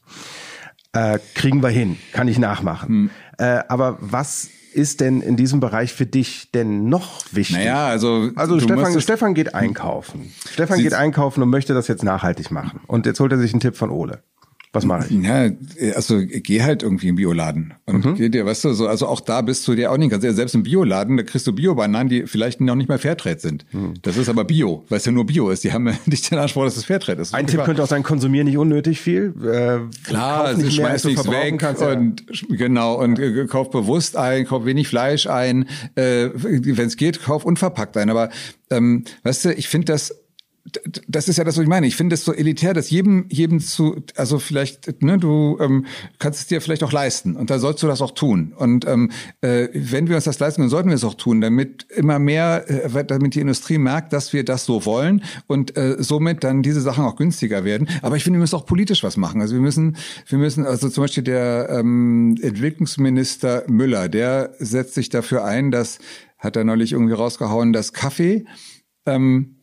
[0.92, 2.94] Äh, kriegen wir hin, kann ich nachmachen.
[2.94, 3.10] Mhm.
[3.38, 7.58] Äh, aber was ist denn in diesem Bereich für dich denn noch wichtig?
[7.58, 10.32] Naja, also also Stefan, Stefan geht einkaufen.
[10.50, 12.80] Stefan geht einkaufen und möchte das jetzt nachhaltig machen.
[12.88, 14.24] Und jetzt holt er sich einen Tipp von Ole.
[14.74, 15.22] Was mache ich?
[15.22, 15.50] Ja,
[15.94, 18.14] also geh halt irgendwie im Bioladen und mhm.
[18.16, 20.54] geh dir, weißt du, so, also auch da bist du dir auch nicht ganz, selbst
[20.54, 23.64] im Bioladen, da kriegst du Bio-Bananen, die vielleicht noch nicht mal Fairtrade sind.
[23.72, 23.94] Mhm.
[24.02, 25.62] Das ist aber Bio, weil es ja nur Bio ist.
[25.62, 27.34] Die haben ja nicht den Anspruch, dass es Fairtrade ist.
[27.34, 29.32] Ein Tipp könnte auch sein, konsumier nicht unnötig viel.
[29.44, 32.56] Äh, Klar, also nicht schmeiß nichts weg kannst, und ja.
[32.56, 37.44] genau und äh, kauf bewusst ein, kauf wenig Fleisch ein, äh, wenn es geht, kauf
[37.44, 38.10] unverpackt ein.
[38.10, 38.30] Aber
[38.70, 40.23] ähm, weißt du, ich finde das
[41.07, 41.87] das ist ja das, was ich meine.
[41.87, 45.85] Ich finde es so elitär, dass jedem, jedem zu, also vielleicht, ne, du ähm,
[46.18, 48.55] kannst es dir vielleicht auch leisten und da sollst du das auch tun.
[48.57, 49.11] Und ähm,
[49.42, 52.64] äh, wenn wir uns das leisten, dann sollten wir es auch tun, damit immer mehr,
[52.68, 56.81] äh, damit die Industrie merkt, dass wir das so wollen und äh, somit dann diese
[56.81, 57.87] Sachen auch günstiger werden.
[58.00, 59.42] Aber ich finde, wir müssen auch politisch was machen.
[59.42, 59.96] Also wir müssen,
[60.29, 65.98] wir müssen, also zum Beispiel der ähm, Entwicklungsminister Müller, der setzt sich dafür ein, dass,
[66.38, 68.46] hat er neulich irgendwie rausgehauen, dass Kaffee
[69.05, 69.57] ähm,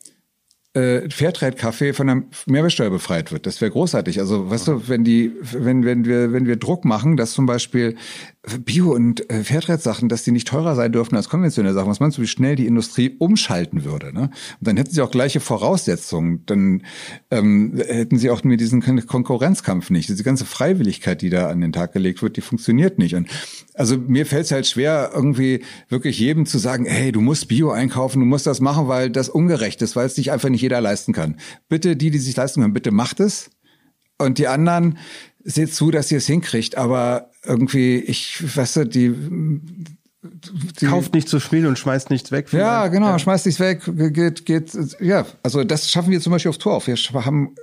[0.73, 3.45] äh, Fairtrade-Kaffee von der Mehrwertsteuer befreit wird.
[3.45, 4.19] Das wäre großartig.
[4.19, 7.97] Also, weißt du, wenn die, wenn, wenn wir, wenn wir Druck machen, dass zum Beispiel
[8.65, 12.17] Bio- und äh, Fairtrade-Sachen, dass die nicht teurer sein dürfen als konventionelle Sachen, was meinst
[12.17, 14.11] du, wie schnell die Industrie umschalten würde?
[14.11, 14.21] Ne?
[14.21, 14.31] Und
[14.67, 16.43] dann hätten sie auch gleiche Voraussetzungen.
[16.47, 16.81] Dann
[17.29, 20.09] ähm, hätten sie auch mit diesem Konkurrenzkampf nicht.
[20.09, 23.13] Diese ganze Freiwilligkeit, die da an den Tag gelegt wird, die funktioniert nicht.
[23.13, 23.29] Und
[23.75, 27.69] also mir fällt es halt schwer, irgendwie wirklich jedem zu sagen, hey, du musst Bio
[27.69, 30.81] einkaufen, du musst das machen, weil das ungerecht ist, weil es dich einfach nicht jeder
[30.81, 31.37] leisten kann.
[31.69, 33.51] Bitte, die, die sich leisten können, bitte macht es.
[34.17, 34.97] Und die anderen,
[35.43, 36.77] seht zu, dass ihr es hinkriegt.
[36.77, 39.15] Aber irgendwie, ich, weißt du, die,
[40.79, 42.53] die kauft nicht zu viel und schmeißt nichts weg.
[42.53, 43.19] Ja, genau, ja.
[43.19, 43.81] schmeißt nichts weg,
[44.13, 46.85] geht, geht, ja, also das schaffen wir zum Beispiel auf Tour auf.
[46.85, 47.55] Wir haben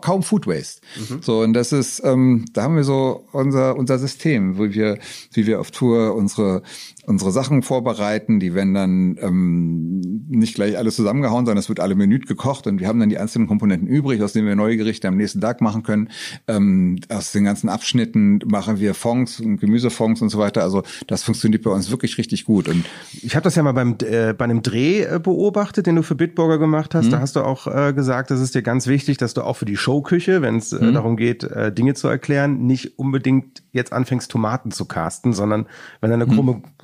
[0.00, 0.80] kaum Food Waste.
[0.96, 1.22] Mhm.
[1.22, 4.98] So, und das ist, ähm, da haben wir so unser, unser System, wo wir,
[5.32, 6.62] wie wir auf Tour unsere,
[7.06, 8.40] unsere Sachen vorbereiten.
[8.40, 12.80] Die werden dann ähm, nicht gleich alles zusammengehauen, sondern es wird alle Minute gekocht und
[12.80, 15.60] wir haben dann die einzelnen Komponenten übrig, aus denen wir neue Gerichte am nächsten Tag
[15.60, 16.08] machen können.
[16.46, 20.62] Ähm, aus den ganzen Abschnitten machen wir Fonds und Gemüsefonds und so weiter.
[20.62, 22.68] Also das funktioniert bei uns wirklich richtig gut.
[22.68, 22.84] Und
[23.22, 26.14] ich habe das ja mal beim äh, bei einem Dreh äh, beobachtet, den du für
[26.14, 27.06] Bitburger gemacht hast.
[27.06, 27.10] Mhm.
[27.10, 29.64] Da hast du auch äh, gesagt, das ist dir ganz wichtig, dass du auch für
[29.64, 30.94] die Showküche, wenn es äh, mhm.
[30.94, 35.66] darum geht, äh, Dinge zu erklären, nicht unbedingt jetzt anfängst, Tomaten zu casten, sondern
[36.00, 36.36] wenn da eine mhm.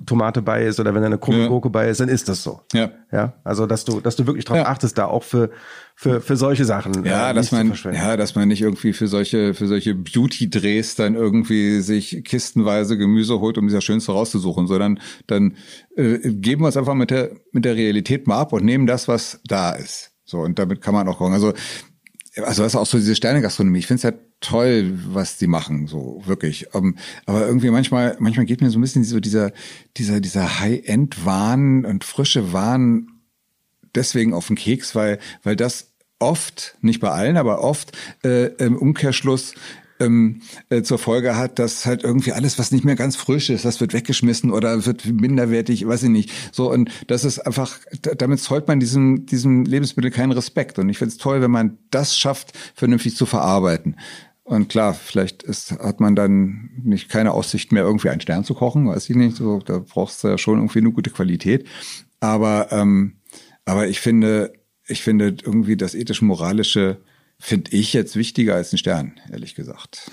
[0.08, 1.48] Tomate bei ist oder wenn da eine krumme ja.
[1.48, 2.62] Gurke bei ist, dann ist das so.
[2.72, 2.90] Ja.
[3.12, 3.34] Ja.
[3.44, 4.66] Also dass du, dass du wirklich drauf ja.
[4.66, 5.50] achtest, da auch für
[6.00, 7.04] für, für solche Sachen.
[7.04, 11.16] Ja, äh, dass man, ja, dass man nicht irgendwie für solche, für solche Beauty-Drehs dann
[11.16, 15.56] irgendwie sich kistenweise Gemüse holt, um dieser Schönste rauszusuchen, sondern dann
[15.96, 19.08] äh, geben wir uns einfach mit der, mit der Realität mal ab und nehmen das,
[19.08, 20.12] was da ist.
[20.24, 21.34] So, und damit kann man auch gucken.
[21.34, 21.52] Also,
[22.44, 23.78] also das ist auch so diese Sterne-Gastronomie.
[23.78, 26.74] Ich finde es ja toll, was die machen, so wirklich.
[26.74, 29.52] Um, ähm, aber irgendwie manchmal, manchmal geht mir so ein bisschen so dieser,
[29.96, 33.08] dieser, dieser High-End-Wahn und frische Wahn
[33.94, 38.76] deswegen auf den Keks, weil, weil das oft, nicht bei allen, aber oft äh, im
[38.76, 39.54] Umkehrschluss
[40.00, 43.64] ähm, äh, zur Folge hat, dass halt irgendwie alles, was nicht mehr ganz frisch ist,
[43.64, 46.30] das wird weggeschmissen oder wird minderwertig, weiß ich nicht.
[46.52, 47.78] So und das ist einfach,
[48.16, 50.78] damit zollt man diesem diesem Lebensmittel keinen Respekt.
[50.78, 53.96] Und ich finde es toll, wenn man das schafft, vernünftig zu verarbeiten.
[54.44, 58.54] Und klar, vielleicht ist, hat man dann nicht keine Aussicht mehr, irgendwie einen Stern zu
[58.54, 59.36] kochen, weiß ich nicht.
[59.36, 61.66] So, da brauchst du ja schon irgendwie eine gute Qualität.
[62.20, 63.18] Aber ähm,
[63.66, 64.54] aber ich finde,
[64.86, 67.02] ich finde irgendwie das ethisch-moralische
[67.40, 70.10] finde ich jetzt wichtiger als ein Stern, ehrlich gesagt.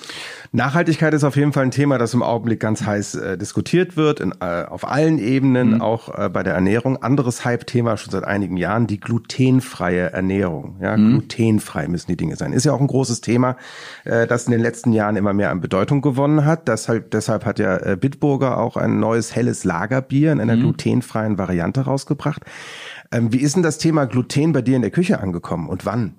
[0.51, 4.19] Nachhaltigkeit ist auf jeden Fall ein Thema, das im Augenblick ganz heiß äh, diskutiert wird,
[4.19, 5.81] in, äh, auf allen Ebenen, mhm.
[5.81, 7.01] auch äh, bei der Ernährung.
[7.01, 10.77] Anderes Hype-Thema schon seit einigen Jahren, die glutenfreie Ernährung.
[10.81, 11.09] Ja, mhm.
[11.09, 12.53] glutenfrei müssen die Dinge sein.
[12.53, 13.57] Ist ja auch ein großes Thema,
[14.03, 16.67] äh, das in den letzten Jahren immer mehr an Bedeutung gewonnen hat.
[16.67, 20.61] Deshalb, deshalb hat ja äh, Bitburger auch ein neues helles Lagerbier in einer mhm.
[20.61, 22.43] glutenfreien Variante rausgebracht.
[23.11, 26.13] Ähm, wie ist denn das Thema Gluten bei dir in der Küche angekommen und wann?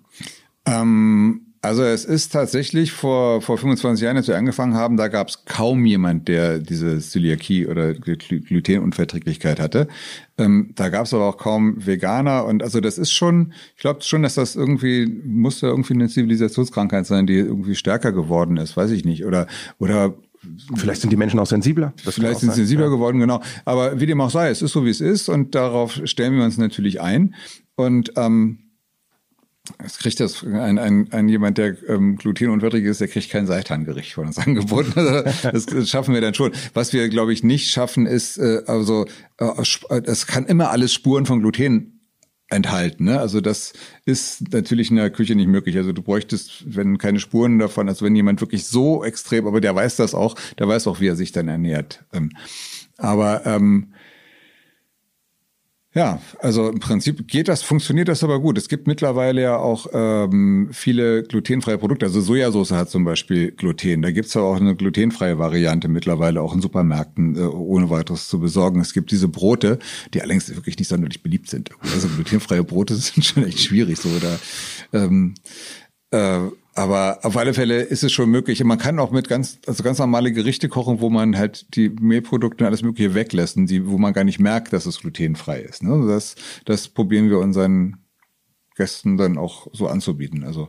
[0.67, 5.29] Ähm, also es ist tatsächlich vor, vor 25 Jahren, als wir angefangen haben, da gab
[5.29, 9.89] es kaum jemand, der diese Zöliakie oder Glutenunverträglichkeit hatte.
[10.39, 14.03] Ähm, da gab es aber auch kaum Veganer und also das ist schon, ich glaube
[14.03, 18.77] schon, dass das irgendwie, muss ja irgendwie eine Zivilisationskrankheit sein, die irgendwie stärker geworden ist,
[18.77, 19.25] weiß ich nicht.
[19.25, 19.49] Oder,
[19.79, 20.15] oder
[20.77, 21.93] Vielleicht sind die Menschen auch sensibler.
[22.05, 22.91] Das Vielleicht sind sie sensibler ja.
[22.91, 23.43] geworden, genau.
[23.65, 26.45] Aber wie dem auch sei, es ist so, wie es ist und darauf stellen wir
[26.45, 27.35] uns natürlich ein.
[27.75, 28.66] Und ähm,
[29.85, 34.13] es kriegt das ein, ein, ein jemand, der ähm, glutenunwürdig ist, der kriegt kein Seitangericht
[34.13, 34.93] von uns angeboten.
[34.95, 36.53] das, das schaffen wir dann schon.
[36.75, 39.07] Was wir, glaube ich, nicht schaffen, ist äh, also
[39.39, 41.97] äh, es kann immer alles Spuren von Gluten
[42.49, 43.05] enthalten.
[43.05, 43.19] Ne?
[43.19, 43.73] Also das
[44.05, 45.77] ist natürlich in der Küche nicht möglich.
[45.77, 49.75] Also du bräuchtest, wenn keine Spuren davon, also wenn jemand wirklich so extrem, aber der
[49.75, 52.05] weiß das auch, der weiß auch, wie er sich dann ernährt.
[52.13, 52.31] Ähm,
[52.99, 53.93] aber ähm,
[55.97, 58.59] ja, also im Prinzip geht das, funktioniert das aber gut.
[58.59, 62.05] Es gibt mittlerweile ja auch ähm, viele glutenfreie Produkte.
[62.05, 64.03] Also Sojasauce hat zum Beispiel Gluten.
[64.03, 68.39] Da gibt's ja auch eine glutenfreie Variante mittlerweile auch in Supermärkten äh, ohne weiteres zu
[68.39, 68.79] besorgen.
[68.83, 69.79] Es gibt diese Brote,
[70.13, 71.71] die allerdings wirklich nicht sonderlich beliebt sind.
[71.81, 74.11] Also glutenfreie Brote sind schon echt schwierig so.
[74.11, 74.39] Oder,
[74.93, 75.33] ähm,
[76.11, 76.41] äh,
[76.77, 78.63] aber auf alle Fälle ist es schon möglich.
[78.63, 82.65] Man kann auch mit ganz, also ganz normale Gerichte kochen, wo man halt die Mehlprodukte
[82.65, 85.83] und alles Mögliche weglässt, die, wo man gar nicht merkt, dass es glutenfrei ist.
[85.83, 85.93] Ne?
[85.93, 86.35] Also das,
[86.67, 87.97] das probieren wir unseren
[88.77, 90.45] Gästen dann auch so anzubieten.
[90.45, 90.69] Also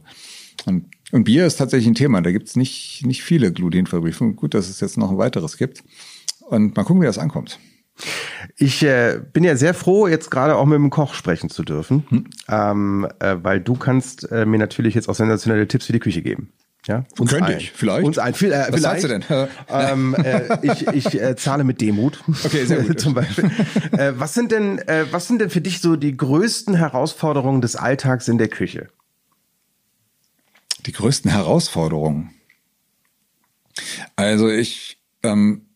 [0.65, 2.21] und, und Bier ist tatsächlich ein Thema.
[2.21, 4.11] Da gibt's nicht, nicht viele glutenfreie.
[4.33, 5.83] Gut, dass es jetzt noch ein weiteres gibt.
[6.49, 7.59] Und mal gucken, wie das ankommt.
[8.55, 12.05] Ich äh, bin ja sehr froh, jetzt gerade auch mit dem Koch sprechen zu dürfen,
[12.09, 12.25] hm.
[12.47, 16.21] ähm, äh, weil du kannst äh, mir natürlich jetzt auch sensationelle Tipps für die Küche
[16.21, 16.53] geben.
[16.87, 17.57] Ja, uns Könnte ein.
[17.57, 18.05] ich, vielleicht.
[18.05, 19.03] Uns ein, viel, äh, Was vielleicht.
[19.03, 19.23] du denn?
[19.69, 22.23] ähm, äh, ich ich äh, zahle mit Demut.
[22.45, 22.99] Okay, sehr gut.
[22.99, 23.51] Zum Beispiel.
[23.91, 27.75] äh, was sind denn, äh, was sind denn für dich so die größten Herausforderungen des
[27.75, 28.87] Alltags in der Küche?
[30.85, 32.31] Die größten Herausforderungen.
[34.15, 35.66] Also ich ähm,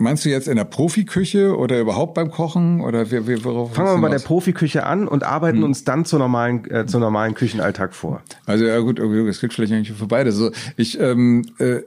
[0.00, 3.88] Meinst du jetzt in der Profiküche oder überhaupt beim Kochen oder wie, wie, worauf Fangen
[3.88, 5.64] wir mal bei der Profiküche an und arbeiten hm.
[5.64, 8.22] uns dann zur normalen, äh, zum normalen Küchenalltag vor.
[8.46, 10.32] Also ja gut, es gilt vielleicht eigentlich für beide.
[10.32, 11.82] So, ich ähm, äh,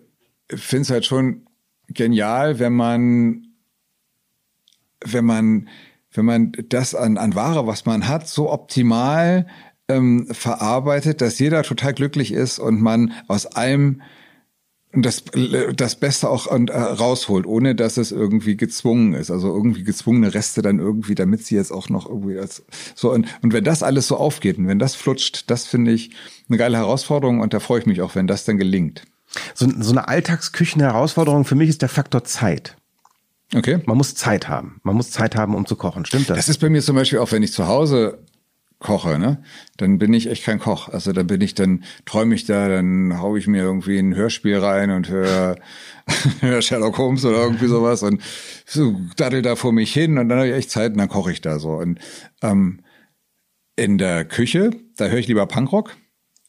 [0.47, 1.47] finde es halt schon
[1.88, 3.47] genial, wenn man,
[5.04, 5.67] wenn man,
[6.12, 9.47] wenn man das an, an Ware, was man hat, so optimal
[9.88, 14.04] ähm, verarbeitet, dass jeder total glücklich ist und man aus allem
[14.95, 15.23] das,
[15.75, 19.32] das Beste auch äh, rausholt, ohne dass es irgendwie gezwungen ist.
[19.32, 23.27] Also irgendwie gezwungene Reste dann irgendwie, damit sie jetzt auch noch irgendwie als, so und,
[23.41, 26.12] und wenn das alles so aufgeht und wenn das flutscht, das finde ich
[26.47, 29.03] eine geile Herausforderung und da freue ich mich auch, wenn das dann gelingt.
[29.56, 32.77] So, so eine Alltagsküchenherausforderung für mich ist der Faktor Zeit.
[33.56, 33.79] Okay.
[33.86, 34.79] Man muss Zeit haben.
[34.84, 36.06] Man muss Zeit haben, um zu kochen.
[36.06, 36.38] Stimmt das?
[36.38, 38.19] Das ist bei mir zum Beispiel auch, wenn ich zu Hause
[38.84, 39.41] koche, ne,
[39.78, 40.89] dann bin ich echt kein Koch.
[40.89, 44.58] Also dann bin ich, dann träume ich da, dann hau ich mir irgendwie ein Hörspiel
[44.58, 45.56] rein und höre
[46.41, 48.22] hör Sherlock Holmes oder irgendwie sowas und
[48.65, 51.32] so daddel da vor mich hin und dann habe ich echt Zeit und dann koche
[51.32, 51.72] ich da so.
[51.72, 52.00] Und
[52.41, 52.82] ähm,
[53.76, 55.96] in der Küche, da höre ich lieber Punkrock.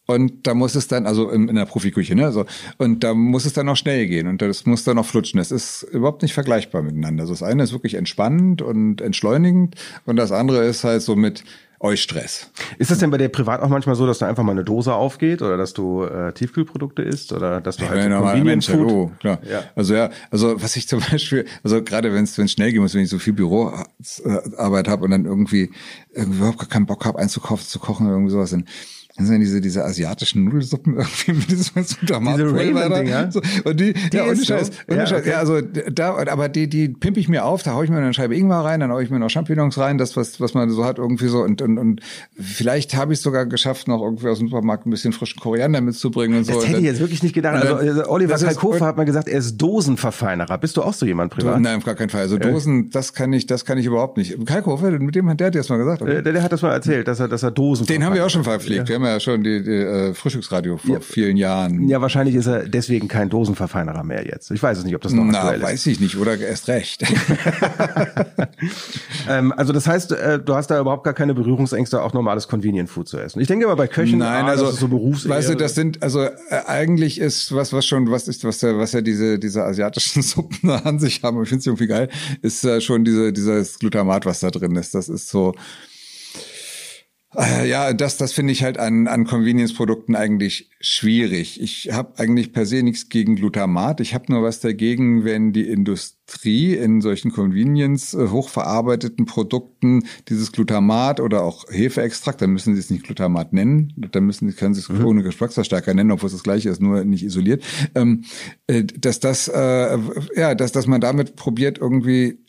[0.07, 2.31] Und da muss es dann, also in, in der Profiküche, ne?
[2.31, 2.45] So,
[2.77, 5.39] und da muss es dann auch schnell gehen und das muss dann auch flutschen.
[5.39, 7.23] Das ist überhaupt nicht vergleichbar miteinander.
[7.23, 11.45] Also das eine ist wirklich entspannend und entschleunigend und das andere ist halt so mit
[11.85, 12.51] euch Stress.
[12.79, 14.95] Ist das denn bei dir privat auch manchmal so, dass da einfach mal eine Dose
[14.95, 18.67] aufgeht oder dass du äh, Tiefkühlprodukte isst oder dass du ja, halt so normaler Mensch,
[18.67, 18.79] Food?
[18.79, 19.39] hallo, klar.
[19.49, 19.65] Ja.
[19.77, 23.03] Also ja, also was ich zum Beispiel, also gerade wenn es schnell gehen muss, wenn
[23.03, 25.71] ich so viel Büroarbeit habe und dann irgendwie,
[26.13, 28.65] irgendwie überhaupt gar keinen Bock habe einzukaufen, zu kochen oder irgendwie sowas, dann
[29.17, 33.31] das sind diese, diese asiatischen Nudelsuppen irgendwie mit diesem Diese Ramen-Dinger?
[33.33, 34.45] so, Und die, Die ja, ohne du?
[34.45, 35.21] Scheiß, ohne Ja, Scheiß.
[35.21, 35.31] okay.
[35.31, 38.13] Ja, also da, aber die, die pimpe ich mir auf, da hau ich mir eine
[38.13, 40.85] Scheibe Ingwer rein, dann hau ich mir noch Champignons rein, das, was, was man so
[40.85, 41.43] hat, irgendwie so.
[41.43, 42.01] Und, und, und
[42.41, 45.81] vielleicht habe ich es sogar geschafft, noch irgendwie aus dem Supermarkt ein bisschen frischen Koriander
[45.81, 46.55] mitzubringen und so.
[46.55, 47.65] Das hätte ich jetzt wirklich nicht gedacht.
[47.65, 50.59] Also äh, Oliver das Kalkofer hat mal gesagt, er ist Dosenverfeinerer.
[50.59, 51.61] Bist du auch so jemand privat?
[51.61, 52.23] Nein, auf gar keinen Fall.
[52.23, 54.45] Also Dosen, das kann ich, das kann ich überhaupt nicht.
[54.45, 56.03] Kalkofer, mit dem hat der hat dir das mal gesagt.
[56.03, 57.87] Äh, Der, der hat das mal erzählt, dass er, dass er Dosen.
[57.87, 58.89] Den haben wir auch schon verpflegt.
[58.89, 61.89] Wir haben ja schon die, die äh, Frühstücksradio vor vielen Jahren.
[61.89, 64.51] Ja, wahrscheinlich ist er deswegen kein Dosenverfeinerer mehr jetzt.
[64.51, 65.67] Ich weiß es nicht, ob das noch Na, aktuell ist.
[65.67, 67.05] weiß ich nicht, oder erst recht.
[69.27, 72.91] Ähm, also das heißt, äh, du hast da überhaupt gar keine Berührungsängste, auch normales Convenient
[72.91, 73.41] Food zu essen.
[73.41, 75.75] Ich denke aber bei Köchen, Nein, ah, also das ist so Berufs weißt du, das
[75.75, 76.31] sind also äh,
[76.67, 80.69] eigentlich ist was was schon was ist was ja was ja diese diese asiatischen Suppen
[80.71, 81.43] an sich haben.
[81.43, 82.09] Ich finde es irgendwie geil.
[82.43, 84.95] Ist äh, schon diese dieses Glutamat, was da drin ist.
[84.95, 85.59] Das ist so äh,
[87.65, 91.61] ja, das, das finde ich halt an, an Convenience-Produkten eigentlich schwierig.
[91.61, 94.01] Ich habe eigentlich per se nichts gegen Glutamat.
[94.01, 100.53] Ich habe nur was dagegen, wenn die Industrie in solchen Convenience äh, hochverarbeiteten Produkten dieses
[100.53, 104.75] Glutamat oder auch Hefeextrakt, dann müssen sie es nicht Glutamat nennen, dann müssen sie können
[104.75, 107.65] sie es ohne Geschmacksverstärker nennen, obwohl es das gleiche ist, nur nicht isoliert.
[107.95, 108.25] Ähm,
[108.67, 109.99] äh, dass das äh,
[110.37, 112.44] ja, dass dass man damit probiert irgendwie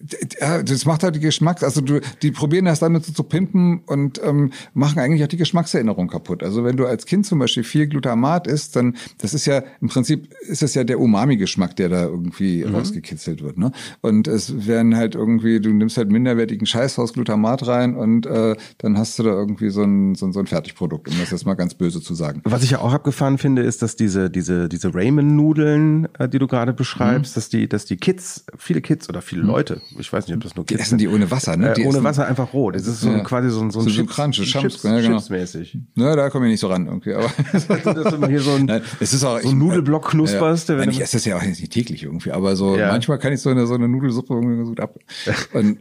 [0.00, 4.20] das macht halt die Geschmacks, also du, die probieren das damit so zu pimpen und
[4.24, 6.42] ähm, machen eigentlich auch die Geschmackserinnerung kaputt.
[6.42, 9.88] Also wenn du als Kind zum Beispiel viel Glutamat isst, dann das ist ja im
[9.88, 13.58] Prinzip ist es ja der Umami-Geschmack, der da irgendwie rausgekitzelt wird.
[13.58, 13.72] Ne?
[14.00, 18.56] Und es werden halt irgendwie, du nimmst halt minderwertigen Scheiß aus Glutamat rein und äh,
[18.78, 21.44] dann hast du da irgendwie so ein, so ein, so ein Fertigprodukt, um das jetzt
[21.44, 22.40] mal ganz böse zu sagen.
[22.44, 26.46] Was ich ja auch abgefahren finde, ist, dass diese diese diese Ramen-Nudeln, äh, die du
[26.46, 30.36] gerade beschreibst, dass die dass die Kids, viele Kids oder viele Leute, ich weiß nicht,
[30.36, 31.70] ob das nur Die Kids essen die ohne Wasser, ne?
[31.70, 32.70] äh, Die ohne essen- Wasser einfach roh.
[32.70, 33.20] Das ist so Ja.
[33.20, 35.16] quasi so ein so ein So- so Chips, Crunch, so Chumps, Chips, ja, genau.
[35.18, 35.78] Chips-mäßig.
[35.96, 37.28] Ne, da komme ich nicht so ran irgendwie, aber
[38.10, 40.68] du mal hier so ein, Nein, es ist auch so ein Nudelblock knusperst.
[40.68, 42.88] Ja, wenn Nein, ich esse das ja auch nicht täglich irgendwie, aber so Ja.
[42.92, 44.96] manchmal kann ich so eine so eine Nudelsuppe irgendwie ganz gut ab.
[45.52, 45.80] Und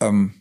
[0.00, 0.32] ähm,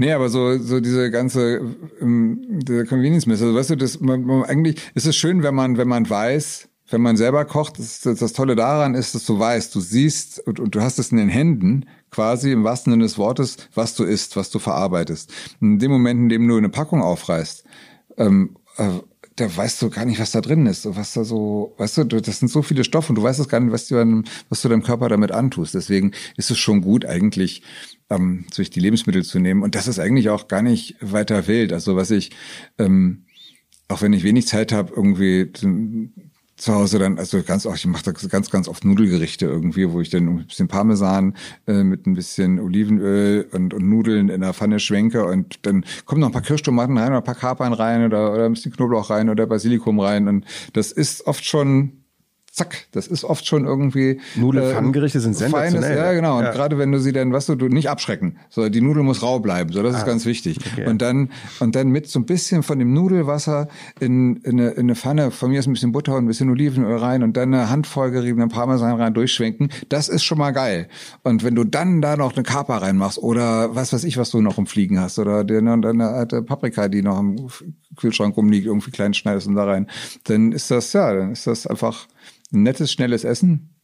[0.00, 1.60] Nee, aber so, so diese ganze
[2.00, 5.56] ähm, der Convenience Mess, also weißt du, das man, man, eigentlich ist es schön, wenn
[5.56, 9.26] man, wenn man weiß, wenn man selber kocht, das, das, das Tolle daran ist, dass
[9.26, 12.92] du weißt, du siehst und, und du hast es in den Händen, quasi im wahrsten
[12.92, 15.32] Sinne des Wortes, was du isst, was du verarbeitest.
[15.60, 17.64] In dem Moment, in dem du eine Packung aufreißt,
[18.16, 18.88] ähm, äh,
[19.36, 22.40] da weißt du gar nicht, was da drin ist, was da so, weißt du, das
[22.40, 24.68] sind so viele Stoffe und du weißt es gar nicht, was du, deinem- was du
[24.68, 25.74] deinem Körper damit antust.
[25.74, 27.62] Deswegen ist es schon gut, eigentlich
[28.10, 29.62] ähm, durch die Lebensmittel zu nehmen.
[29.62, 31.72] Und das ist eigentlich auch gar nicht weiter wild.
[31.72, 32.30] Also was ich,
[32.78, 33.26] ähm,
[33.86, 35.52] auch wenn ich wenig Zeit habe, irgendwie
[36.58, 40.00] zu Hause dann, also ganz auch, ich mache da ganz, ganz oft Nudelgerichte irgendwie, wo
[40.00, 41.34] ich dann ein bisschen Parmesan
[41.66, 46.20] äh, mit ein bisschen Olivenöl und, und Nudeln in der Pfanne schwenke und dann kommen
[46.20, 49.10] noch ein paar Kirschtomaten rein oder ein paar Kapern rein oder, oder ein bisschen Knoblauch
[49.10, 51.92] rein oder Basilikum rein und das ist oft schon
[52.58, 55.96] zack, das ist oft schon irgendwie Nudelpfannengerichte sind feines, sensationell.
[55.96, 56.50] ja genau und Ja.
[56.52, 59.38] gerade wenn du sie dann, was du, du nicht abschrecken, so die Nudel muss rau
[59.40, 60.86] bleiben, so das ist ganz wichtig Ah, okay.
[60.88, 63.68] und dann und dann mit so ein bisschen von dem Nudelwasser
[64.00, 66.50] in, in, eine, in eine Pfanne, von mir ist ein bisschen Butter und ein bisschen
[66.50, 70.88] Olivenöl rein und dann eine Handvoll geriebenen Parmesan rein durchschwenken, das ist schon mal geil.
[71.22, 74.40] Und wenn du dann da noch eine Kapa reinmachst oder was weiß ich, was du
[74.40, 77.48] noch im Fliegen hast oder dir noch eine alte Paprika, die noch im
[77.96, 79.86] Kühlschrank rumliegt, irgendwie klein schneidest und da rein,
[80.24, 82.06] dann ist das ja, dann ist das einfach
[82.50, 83.74] nettes, schnelles Essen.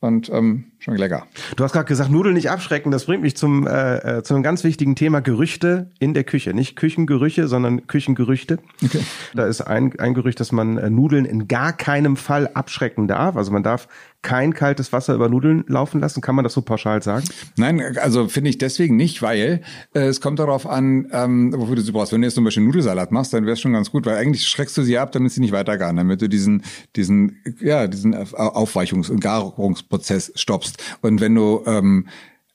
[0.00, 1.26] Und ähm, schon lecker.
[1.56, 2.90] Du hast gerade gesagt, Nudeln nicht abschrecken.
[2.90, 6.54] Das bringt mich zum, äh, äh, zu einem ganz wichtigen Thema Gerüchte in der Küche.
[6.54, 8.58] Nicht Küchengerüche, sondern Küchengerüchte.
[8.82, 9.00] Okay.
[9.34, 13.36] Da ist ein, ein Gerücht, dass man äh, Nudeln in gar keinem Fall abschrecken darf.
[13.36, 13.88] Also man darf
[14.22, 16.20] kein kaltes Wasser über Nudeln laufen lassen.
[16.20, 17.24] Kann man das so pauschal sagen?
[17.56, 19.62] Nein, also finde ich deswegen nicht, weil
[19.94, 22.12] äh, es kommt darauf an, ähm, wofür du sie brauchst.
[22.12, 24.46] Wenn du jetzt zum Beispiel Nudelsalat machst, dann wäre es schon ganz gut, weil eigentlich
[24.46, 26.64] schreckst du sie ab, damit sie nicht weitergaren, damit du diesen,
[26.96, 30.77] diesen, ja, diesen Aufweichungs- und Garungsprozess stoppst.
[31.02, 32.06] Und wenn du ähm,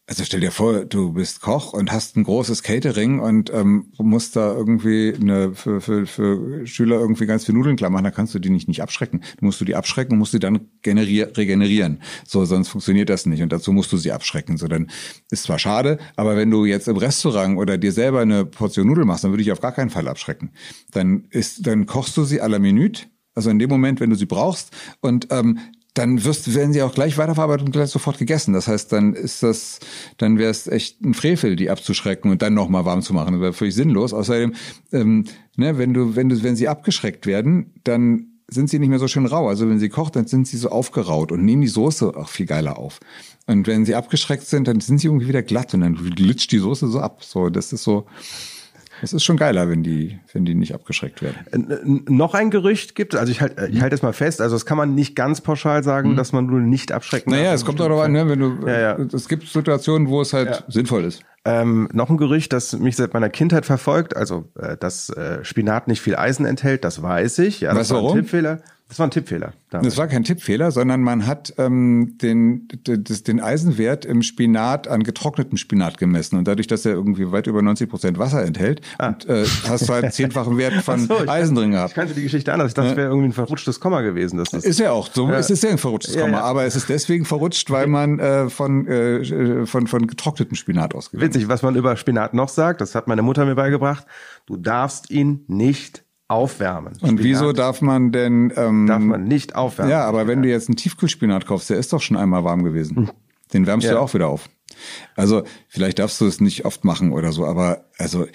[0.05, 4.35] also stell dir vor, du bist Koch und hast ein großes Catering und ähm, musst
[4.35, 8.35] da irgendwie eine, für, für, für Schüler irgendwie ganz viel Nudeln klar machen, dann kannst
[8.35, 9.23] du die nicht, nicht abschrecken.
[9.39, 12.01] Du musst du die abschrecken und musst sie dann generier regenerieren.
[12.27, 14.57] So, sonst funktioniert das nicht und dazu musst du sie abschrecken.
[14.57, 14.91] So, dann
[15.31, 19.07] ist zwar schade, aber wenn du jetzt im Restaurant oder dir selber eine Portion Nudeln
[19.07, 20.51] machst, dann würde ich auf gar keinen Fall abschrecken.
[20.91, 23.03] Dann ist, dann kochst du sie à la Minute
[23.35, 24.69] also in dem Moment, wenn du sie brauchst.
[25.01, 25.57] Und ähm,
[25.93, 28.53] dann wirst, werden sie auch gleich weiterverarbeitet und gleich sofort gegessen.
[28.53, 29.79] Das heißt, dann ist das,
[30.17, 33.33] dann wäre es echt ein Frevel, die abzuschrecken und dann nochmal warm zu machen.
[33.33, 34.13] Das wäre völlig sinnlos.
[34.13, 34.53] Außerdem,
[34.91, 35.25] ähm,
[35.55, 39.07] ne, wenn du, wenn du, wenn sie abgeschreckt werden, dann sind sie nicht mehr so
[39.07, 39.47] schön rau.
[39.47, 42.45] Also wenn sie kocht, dann sind sie so aufgeraut und nehmen die Soße auch viel
[42.45, 42.99] geiler auf.
[43.45, 46.59] Und wenn sie abgeschreckt sind, dann sind sie irgendwie wieder glatt und dann glitscht die
[46.59, 47.23] Soße so ab.
[47.23, 48.05] So, das ist so,
[49.03, 52.03] es ist schon geiler, wenn die, wenn die nicht abgeschreckt werden.
[52.07, 54.77] Noch ein Gerücht gibt, also ich halte ich halte es mal fest, also das kann
[54.77, 56.15] man nicht ganz pauschal sagen, mhm.
[56.15, 58.97] dass man nur nicht abschrecken Naja, es kommt darauf an, ne, wenn du, ja, ja.
[59.13, 60.63] es gibt Situationen, wo es halt ja.
[60.69, 61.21] sinnvoll ist.
[61.45, 65.89] Ähm, noch ein Gerücht, das mich seit meiner Kindheit verfolgt, also äh, dass äh, Spinat
[65.89, 67.59] nicht viel Eisen enthält, das weiß ich.
[67.61, 68.61] Ja, das weißt war ein Tippfehler.
[68.93, 69.53] Das war ein Tippfehler.
[69.71, 69.87] Damals.
[69.87, 75.57] Das war kein Tippfehler, sondern man hat ähm, den, den Eisenwert im Spinat an getrocknetem
[75.57, 76.37] Spinat gemessen.
[76.37, 79.07] Und dadurch, dass er irgendwie weit über 90 Prozent Wasser enthält, ah.
[79.07, 81.89] und, äh, hast du halt einen zehnfachen Wert von so, Eisen drin gehabt.
[81.89, 82.67] Ich kannte die Geschichte anders.
[82.67, 84.37] Ich dachte, es wäre irgendwie ein verrutschtes Komma gewesen.
[84.37, 85.09] Das ist ja auch.
[85.11, 85.39] So ja.
[85.39, 86.27] es ist ja ein verrutschtes Komma.
[86.27, 86.43] Ja, ja.
[86.43, 91.19] Aber es ist deswegen verrutscht, weil man äh, von, äh, von, von getrocknetem Spinat ausgeht.
[91.33, 94.05] Witzig, was man über Spinat noch sagt, das hat meine Mutter mir beigebracht.
[94.45, 96.93] Du darfst ihn nicht aufwärmen.
[96.93, 98.53] Und Spinat wieso darf man denn?
[98.55, 99.91] Ähm, darf man nicht aufwärmen.
[99.91, 102.95] Ja, aber wenn du jetzt einen Tiefkühlspinat kaufst, der ist doch schon einmal warm gewesen.
[102.95, 103.09] Hm.
[103.53, 103.93] Den wärmst ja.
[103.93, 104.49] du auch wieder auf.
[105.15, 108.25] Also vielleicht darfst du es nicht oft machen oder so, aber also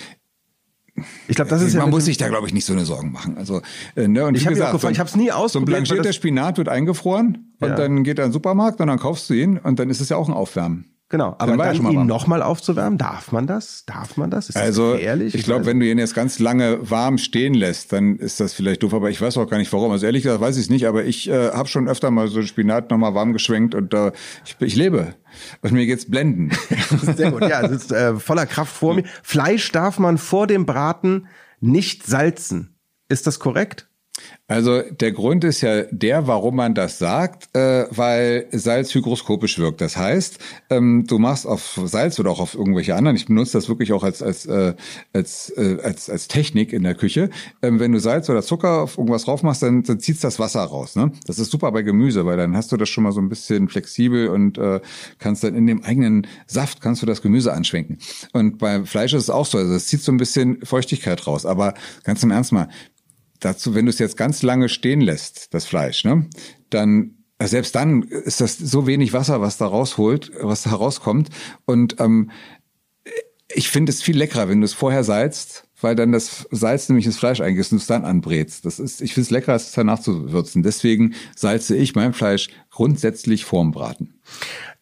[1.29, 3.13] ich glaube, das ist man ja muss sich da glaube ich nicht so eine Sorgen
[3.13, 3.37] machen.
[3.37, 3.61] Also
[3.95, 5.51] äh, ne, und ich habe so, ich habe es nie ausprobiert.
[5.51, 7.77] So ein blanchierter Spinat wird eingefroren und ja.
[7.77, 10.09] dann geht er in den Supermarkt und dann kaufst du ihn und dann ist es
[10.09, 10.98] ja auch ein Aufwärmen.
[11.11, 13.87] Genau, aber dann, dann ihn nochmal aufzuwärmen, darf man das?
[13.87, 14.51] Darf man das?
[14.51, 15.35] Ist also, das ehrlich?
[15.35, 18.83] Ich glaube, wenn du ihn jetzt ganz lange warm stehen lässt, dann ist das vielleicht
[18.83, 19.91] doof, aber ich weiß auch gar nicht warum.
[19.91, 22.43] Also ehrlich gesagt weiß ich es nicht, aber ich äh, habe schon öfter mal so
[22.43, 24.13] Spinat nochmal warm geschwenkt und äh,
[24.45, 25.15] ich, ich lebe.
[25.63, 26.51] Und mir geht's blenden.
[27.17, 29.05] Sehr gut, ja, sitzt äh, voller Kraft vor mir.
[29.23, 31.27] Fleisch darf man vor dem Braten
[31.61, 32.77] nicht salzen.
[33.09, 33.88] Ist das korrekt?
[34.47, 39.83] Also der Grund ist ja der, warum man das sagt, äh, weil Salz hygroskopisch wirkt.
[39.83, 40.39] Das heißt,
[40.71, 44.03] ähm, du machst auf Salz oder auch auf irgendwelche anderen, ich benutze das wirklich auch
[44.03, 44.75] als als äh,
[45.13, 47.29] als, äh, als, als Technik in der Küche.
[47.61, 50.63] Ähm, wenn du Salz oder Zucker auf irgendwas drauf machst, dann, dann ziehst das Wasser
[50.63, 50.97] raus.
[50.97, 51.13] Ne?
[51.27, 53.69] Das ist super bei Gemüse, weil dann hast du das schon mal so ein bisschen
[53.69, 54.81] flexibel und äh,
[55.19, 57.99] kannst dann in dem eigenen Saft kannst du das Gemüse anschwenken.
[58.33, 61.45] Und beim Fleisch ist es auch so, also es zieht so ein bisschen Feuchtigkeit raus.
[61.45, 62.69] Aber ganz im Ernst mal,
[63.41, 66.29] dazu, wenn du es jetzt ganz lange stehen lässt, das Fleisch, ne,
[66.71, 71.29] dann selbst dann ist das so wenig Wasser, was da rausholt, was da rauskommt.
[71.67, 72.31] Und ähm,
[73.55, 77.07] ich finde es viel leckerer, wenn du es vorher salzt, weil dann das Salz nämlich
[77.07, 78.65] ins Fleisch eingießt und es dann anbrätst.
[78.65, 80.63] Das ist, ich finde es leckerer, es danach zu würzen.
[80.63, 84.21] Deswegen salze ich mein Fleisch grundsätzlich vorm Braten.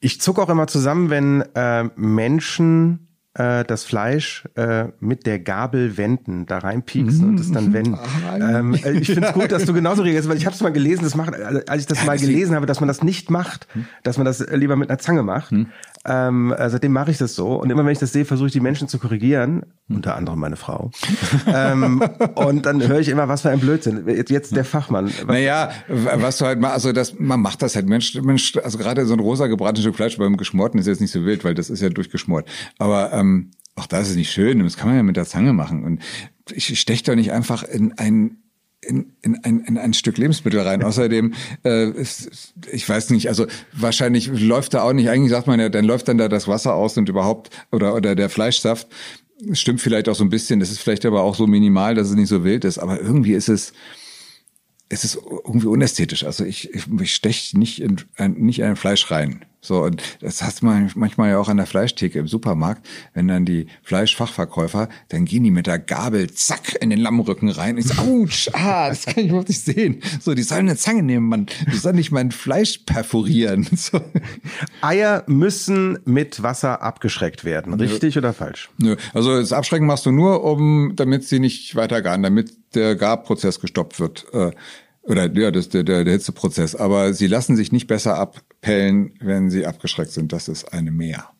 [0.00, 3.05] Ich zucke auch immer zusammen, wenn äh, Menschen
[3.36, 7.98] äh, das Fleisch äh, mit der Gabel wenden, da reinpieksen mm, und es dann wenden.
[8.40, 10.72] Ähm, äh, ich finde es gut, dass du genauso reagierst, weil ich habe es mal
[10.72, 13.86] gelesen, das macht, als ich das mal gelesen habe, dass man das nicht macht, hm.
[14.02, 15.50] dass man das lieber mit einer Zange macht.
[15.50, 15.66] Hm.
[16.06, 17.60] Ähm, äh, seitdem mache ich das so.
[17.60, 20.56] Und immer wenn ich das sehe, versuche ich die Menschen zu korrigieren, unter anderem meine
[20.56, 20.90] Frau.
[21.46, 22.02] ähm,
[22.34, 24.04] und dann höre ich immer, was für ein Blödsinn.
[24.28, 25.06] Jetzt, der Fachmann.
[25.06, 28.78] Was naja, was du halt mal, also das, man macht das halt, Mensch, Mensch, also
[28.78, 31.54] gerade so ein rosa gebratenes Stück Fleisch beim Geschmorten ist jetzt nicht so wild, weil
[31.54, 32.48] das ist ja durchgeschmort.
[32.78, 35.84] Aber ähm, auch das ist nicht schön, das kann man ja mit der Zange machen.
[35.84, 36.02] Und
[36.52, 38.38] ich steche doch nicht einfach in ein
[38.82, 40.82] in, in, ein, in ein Stück Lebensmittel rein.
[40.82, 41.34] Außerdem,
[41.64, 41.90] äh,
[42.70, 46.08] ich weiß nicht, also wahrscheinlich läuft da auch nicht, eigentlich sagt man ja, dann läuft
[46.08, 48.86] dann da das Wasser aus und überhaupt, oder, oder der Fleischsaft.
[49.52, 52.14] Stimmt vielleicht auch so ein bisschen, das ist vielleicht aber auch so minimal, dass es
[52.14, 53.72] nicht so wild ist, aber irgendwie ist es,
[54.88, 56.24] es ist irgendwie unästhetisch.
[56.24, 57.96] Also ich, ich, ich stech nicht in,
[58.36, 59.44] nicht in ein Fleisch rein.
[59.66, 63.44] So, und das hast man manchmal ja auch an der Fleischtheke im Supermarkt, wenn dann
[63.44, 67.76] die Fleischfachverkäufer, dann gehen die mit der Gabel zack in den Lammrücken rein.
[67.76, 70.00] Ich so, ouch, ah, das kann ich überhaupt nicht sehen.
[70.20, 73.66] So, die sollen eine Zange nehmen, man, die sollen nicht mein Fleisch perforieren.
[73.76, 74.00] So.
[74.80, 78.20] Eier müssen mit Wasser abgeschreckt werden, richtig Nö.
[78.20, 78.70] oder falsch?
[78.78, 82.96] Nö, also das Abschrecken machst du nur, um, damit sie nicht weiter garen, damit der
[82.96, 84.26] Garprozess gestoppt wird.
[84.32, 84.52] Äh,
[85.06, 86.74] oder ja, das der, der, der Hitzeprozess.
[86.74, 90.32] Aber sie lassen sich nicht besser abpellen, wenn sie abgeschreckt sind.
[90.32, 91.30] Das ist eine Mehr.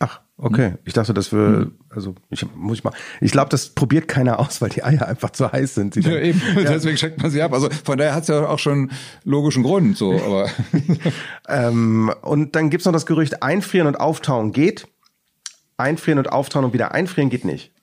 [0.00, 0.70] Ach, okay.
[0.70, 0.78] Hm.
[0.84, 1.78] Ich dachte, dass wir, hm.
[1.90, 2.92] also ich muss ich mal.
[3.20, 5.96] Ich glaube, das probiert keiner aus, weil die Eier einfach zu heiß sind.
[5.96, 6.42] ja, eben.
[6.56, 6.72] Ja.
[6.72, 7.52] Deswegen schreckt man sie ab.
[7.52, 8.90] Also von daher hat es ja auch schon
[9.24, 9.96] logischen Grund.
[9.96, 10.50] So, aber
[11.48, 14.88] ähm, und dann gibt's noch das Gerücht: Einfrieren und Auftauen geht.
[15.76, 17.73] Einfrieren und Auftauen und wieder einfrieren geht nicht.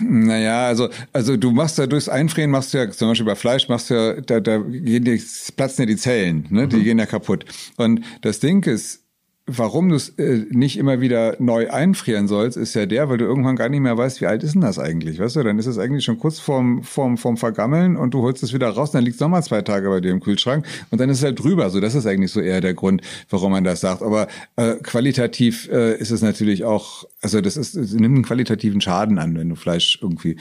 [0.00, 3.68] Naja, also, also du machst ja durchs Einfrieren, machst du ja, zum Beispiel bei Fleisch,
[3.68, 5.22] machst du ja, da, da gehen die,
[5.56, 6.68] platzen ja die Zellen, ne?
[6.68, 6.84] Die mhm.
[6.84, 7.44] gehen ja kaputt.
[7.76, 9.01] Und das Ding ist,
[9.46, 13.24] warum du es äh, nicht immer wieder neu einfrieren sollst, ist ja der, weil du
[13.24, 15.42] irgendwann gar nicht mehr weißt, wie alt ist denn das eigentlich, weißt du?
[15.42, 18.68] Dann ist es eigentlich schon kurz vorm, vorm, vorm Vergammeln und du holst es wieder
[18.68, 21.24] raus, dann liegt es nochmal zwei Tage bei dir im Kühlschrank und dann ist es
[21.24, 21.70] halt drüber.
[21.70, 24.02] So, das ist eigentlich so eher der Grund, warum man das sagt.
[24.02, 28.80] Aber äh, qualitativ äh, ist es natürlich auch, also das ist, es nimmt einen qualitativen
[28.80, 30.36] Schaden an, wenn du Fleisch irgendwie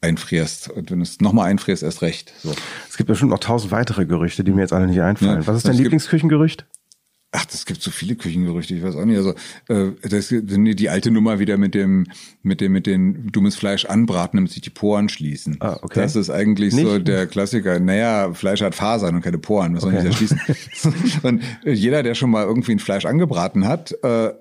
[0.00, 0.70] einfrierst.
[0.70, 2.32] Und wenn du es nochmal einfrierst, erst recht.
[2.42, 2.54] So.
[2.88, 5.40] Es gibt bestimmt noch tausend weitere Gerüchte, die mir jetzt alle nicht einfallen.
[5.40, 6.66] Ja, Was ist dein Lieblingsküchengerücht?
[7.36, 9.16] Ach, das gibt so viele Küchengerüchte, ich weiß auch nicht.
[9.16, 9.34] Also
[9.68, 12.06] äh, das sind die alte Nummer wieder mit dem,
[12.44, 15.56] mit dem, mit den dummes Fleisch anbraten, damit sich die Poren schließen.
[15.58, 16.00] Ah, okay.
[16.00, 16.86] Das ist eigentlich nicht?
[16.86, 17.80] so der Klassiker.
[17.80, 20.06] Naja, Fleisch hat Fasern und keine Poren, was soll okay.
[20.08, 21.20] ich da schließen?
[21.24, 24.32] und jeder, der schon mal irgendwie ein Fleisch angebraten hat, äh,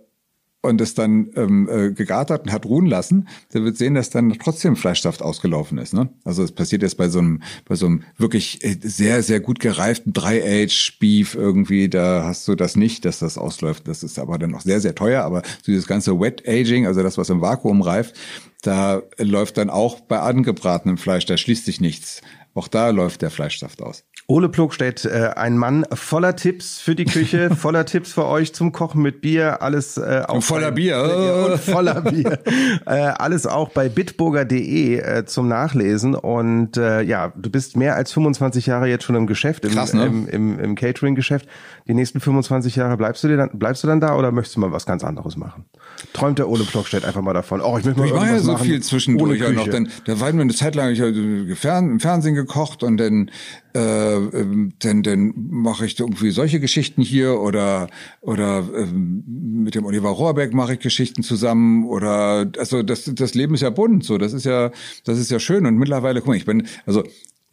[0.64, 4.32] und es dann ähm, äh, gegart und hat ruhen lassen, der wird sehen, dass dann
[4.39, 5.93] trotzdem Fleischsaft ausgelaufen ist.
[5.93, 6.09] Ne?
[6.24, 9.59] Also es passiert jetzt bei so einem, bei so einem wirklich äh, sehr, sehr gut
[9.59, 13.89] gereiften Dry-Age-Beef irgendwie, da hast du das nicht, dass das ausläuft.
[13.89, 15.24] Das ist aber dann auch sehr, sehr teuer.
[15.24, 18.16] Aber dieses ganze Wet-Aging, also das, was im Vakuum reift,
[18.61, 22.22] da läuft dann auch bei angebratenem Fleisch, da schließt sich nichts.
[22.53, 24.05] Auch da läuft der Fleischsaft aus.
[24.28, 28.72] Ole Plogstedt, äh, ein Mann voller Tipps für die Küche, voller Tipps für euch zum
[28.72, 32.40] Kochen mit Bier, alles äh, auch voller bei, Bier und voller Bier,
[32.86, 38.14] äh, alles auch bei bitburger.de äh, zum Nachlesen und äh, ja, du bist mehr als
[38.14, 40.06] 25 Jahre jetzt schon im Geschäft, im, Krass, ne?
[40.06, 41.48] im, im, im Catering-Geschäft.
[41.88, 44.62] Die nächsten 25 Jahre bleibst du dir dann bleibst du dann da oder möchtest du
[44.62, 45.66] mal was ganz anderes machen?
[46.14, 47.60] Träumt der Ole Plogstedt einfach mal davon?
[47.60, 49.68] Oh, ich möchte mal ich mache ja so viel zwischendurch auch noch.
[49.68, 53.30] Dann, da war mir eine Zeit lang ich im Fernsehen gekocht und dann
[53.74, 57.88] äh, ähm, dann, dann mache ich irgendwie solche Geschichten hier oder
[58.22, 59.24] oder ähm,
[59.64, 63.70] mit dem Oliver Rohrbeck mache ich Geschichten zusammen oder also das das Leben ist ja
[63.70, 64.72] bunt so das ist ja
[65.05, 67.03] das ist ja schön und mittlerweile guck mal ich bin also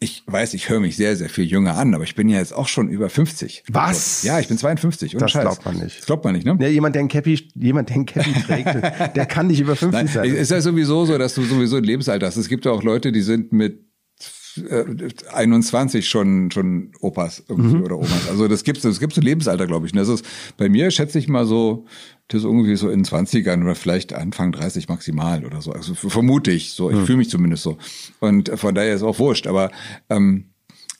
[0.03, 2.53] ich weiß, ich höre mich sehr, sehr viel jünger an, aber ich bin ja jetzt
[2.53, 3.65] auch schon über 50.
[3.69, 4.23] Was?
[4.23, 5.11] Also, ja, ich bin 52.
[5.11, 5.43] Das Scheiß.
[5.43, 5.99] glaubt man nicht.
[5.99, 6.57] Das glaubt man nicht, ne?
[6.59, 8.67] Ja, jemand, der ein Cappy, jemand, der ein Cappy trägt,
[9.15, 10.25] der kann nicht über 50 Nein, sein.
[10.25, 12.37] Ist ja sowieso so, dass du sowieso ein Lebensalter hast.
[12.37, 13.90] Es gibt ja auch Leute, die sind mit
[15.31, 17.83] 21 schon schon Opas irgendwie mhm.
[17.83, 18.29] oder Omas.
[18.29, 19.93] Also das gibt's, das gibt's im Lebensalter, glaube ich.
[19.93, 20.25] Und das ist
[20.57, 21.85] bei mir schätze ich mal so,
[22.27, 25.71] das ist irgendwie so in 20ern oder vielleicht Anfang 30 maximal oder so.
[25.71, 26.89] Also vermute ich so.
[26.89, 27.05] Ich mhm.
[27.05, 27.77] fühle mich zumindest so.
[28.19, 29.47] Und von daher ist auch wurscht.
[29.47, 29.71] Aber
[30.09, 30.51] ähm,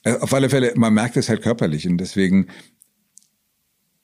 [0.03, 2.47] äh, auf alle Fälle, man merkt es halt körperlich und deswegen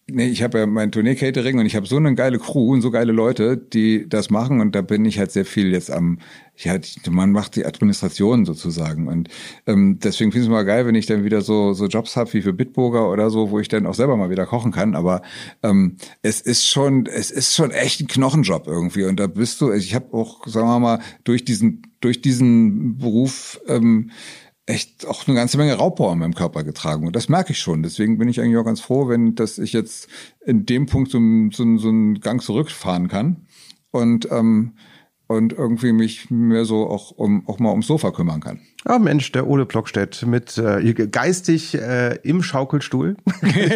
[0.10, 2.92] Nee, ich habe ja mein Tournee-Catering und ich habe so eine geile Crew und so
[2.92, 6.20] geile Leute, die das machen und da bin ich halt sehr viel jetzt am,
[6.56, 6.80] ja,
[7.10, 9.28] man macht die Administration sozusagen und
[9.66, 12.32] ähm, deswegen finde ich es mal geil, wenn ich dann wieder so so Jobs habe
[12.32, 15.24] wie für Bitburger oder so, wo ich dann auch selber mal wieder kochen kann, aber
[15.62, 19.74] ähm, es ist schon, es ist schon echt ein Knochenjob irgendwie und da bist du,
[19.74, 24.12] ich habe auch, sagen wir mal, durch diesen durch diesen Beruf ähm,
[24.68, 27.08] echt auch eine ganze Menge Raubbau in meinem Körper getragen.
[27.08, 27.84] Und das merke ich schon.
[27.84, 30.10] Deswegen bin ich eigentlich auch ganz froh, wenn dass ich jetzt
[30.46, 31.20] in dem Punkt so,
[31.52, 33.48] so, so einen Gang zurückfahren kann
[33.92, 34.74] und, ähm,
[35.28, 38.60] und irgendwie mich mehr so auch, um, auch mal ums Sofa kümmern kann.
[38.84, 43.16] Ah Mensch, der Ole Blockstedt mit äh, geistig äh, im Schaukelstuhl.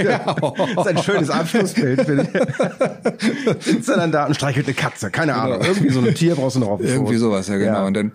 [0.04, 0.34] Ja.
[0.76, 2.06] das ist ein schönes Abschlussbild.
[3.60, 5.60] Sitzt er dann da und streichelt eine Katze, keine Ahnung.
[5.60, 5.72] Genau.
[5.72, 7.80] Irgendwie so ein Tier brauchst du noch auf dem Irgendwie sowas, ja genau.
[7.80, 7.88] Ja.
[7.88, 8.12] Und dann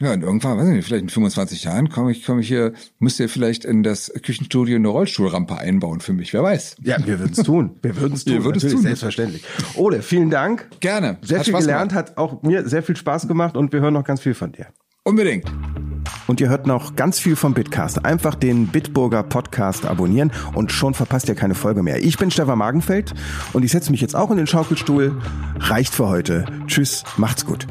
[0.00, 2.72] ja, und irgendwann, weiß ich nicht, vielleicht in 25 Jahren komme ich, komme ich hier,
[2.98, 6.76] müsst ihr vielleicht in das Küchenstudio eine Rollstuhlrampe einbauen für mich, wer weiß.
[6.82, 7.76] Ja, wir würden es tun.
[7.82, 8.34] Wir würden es tun.
[8.34, 8.80] Wir würden es tun.
[8.80, 9.44] Selbstverständlich.
[9.74, 10.68] Ole, vielen Dank.
[10.80, 11.18] Gerne.
[11.22, 12.10] Sehr hat viel Spaß gelernt, gemacht.
[12.10, 14.66] hat auch mir sehr viel Spaß gemacht und wir hören noch ganz viel von dir.
[15.02, 15.50] Unbedingt.
[16.26, 18.04] Und ihr hört noch ganz viel vom Bitcast.
[18.04, 22.04] Einfach den Bitburger Podcast abonnieren und schon verpasst ihr keine Folge mehr.
[22.04, 23.14] Ich bin Stefan Magenfeld
[23.52, 25.20] und ich setze mich jetzt auch in den Schaukelstuhl.
[25.58, 26.44] Reicht für heute.
[26.66, 27.66] Tschüss, macht's gut.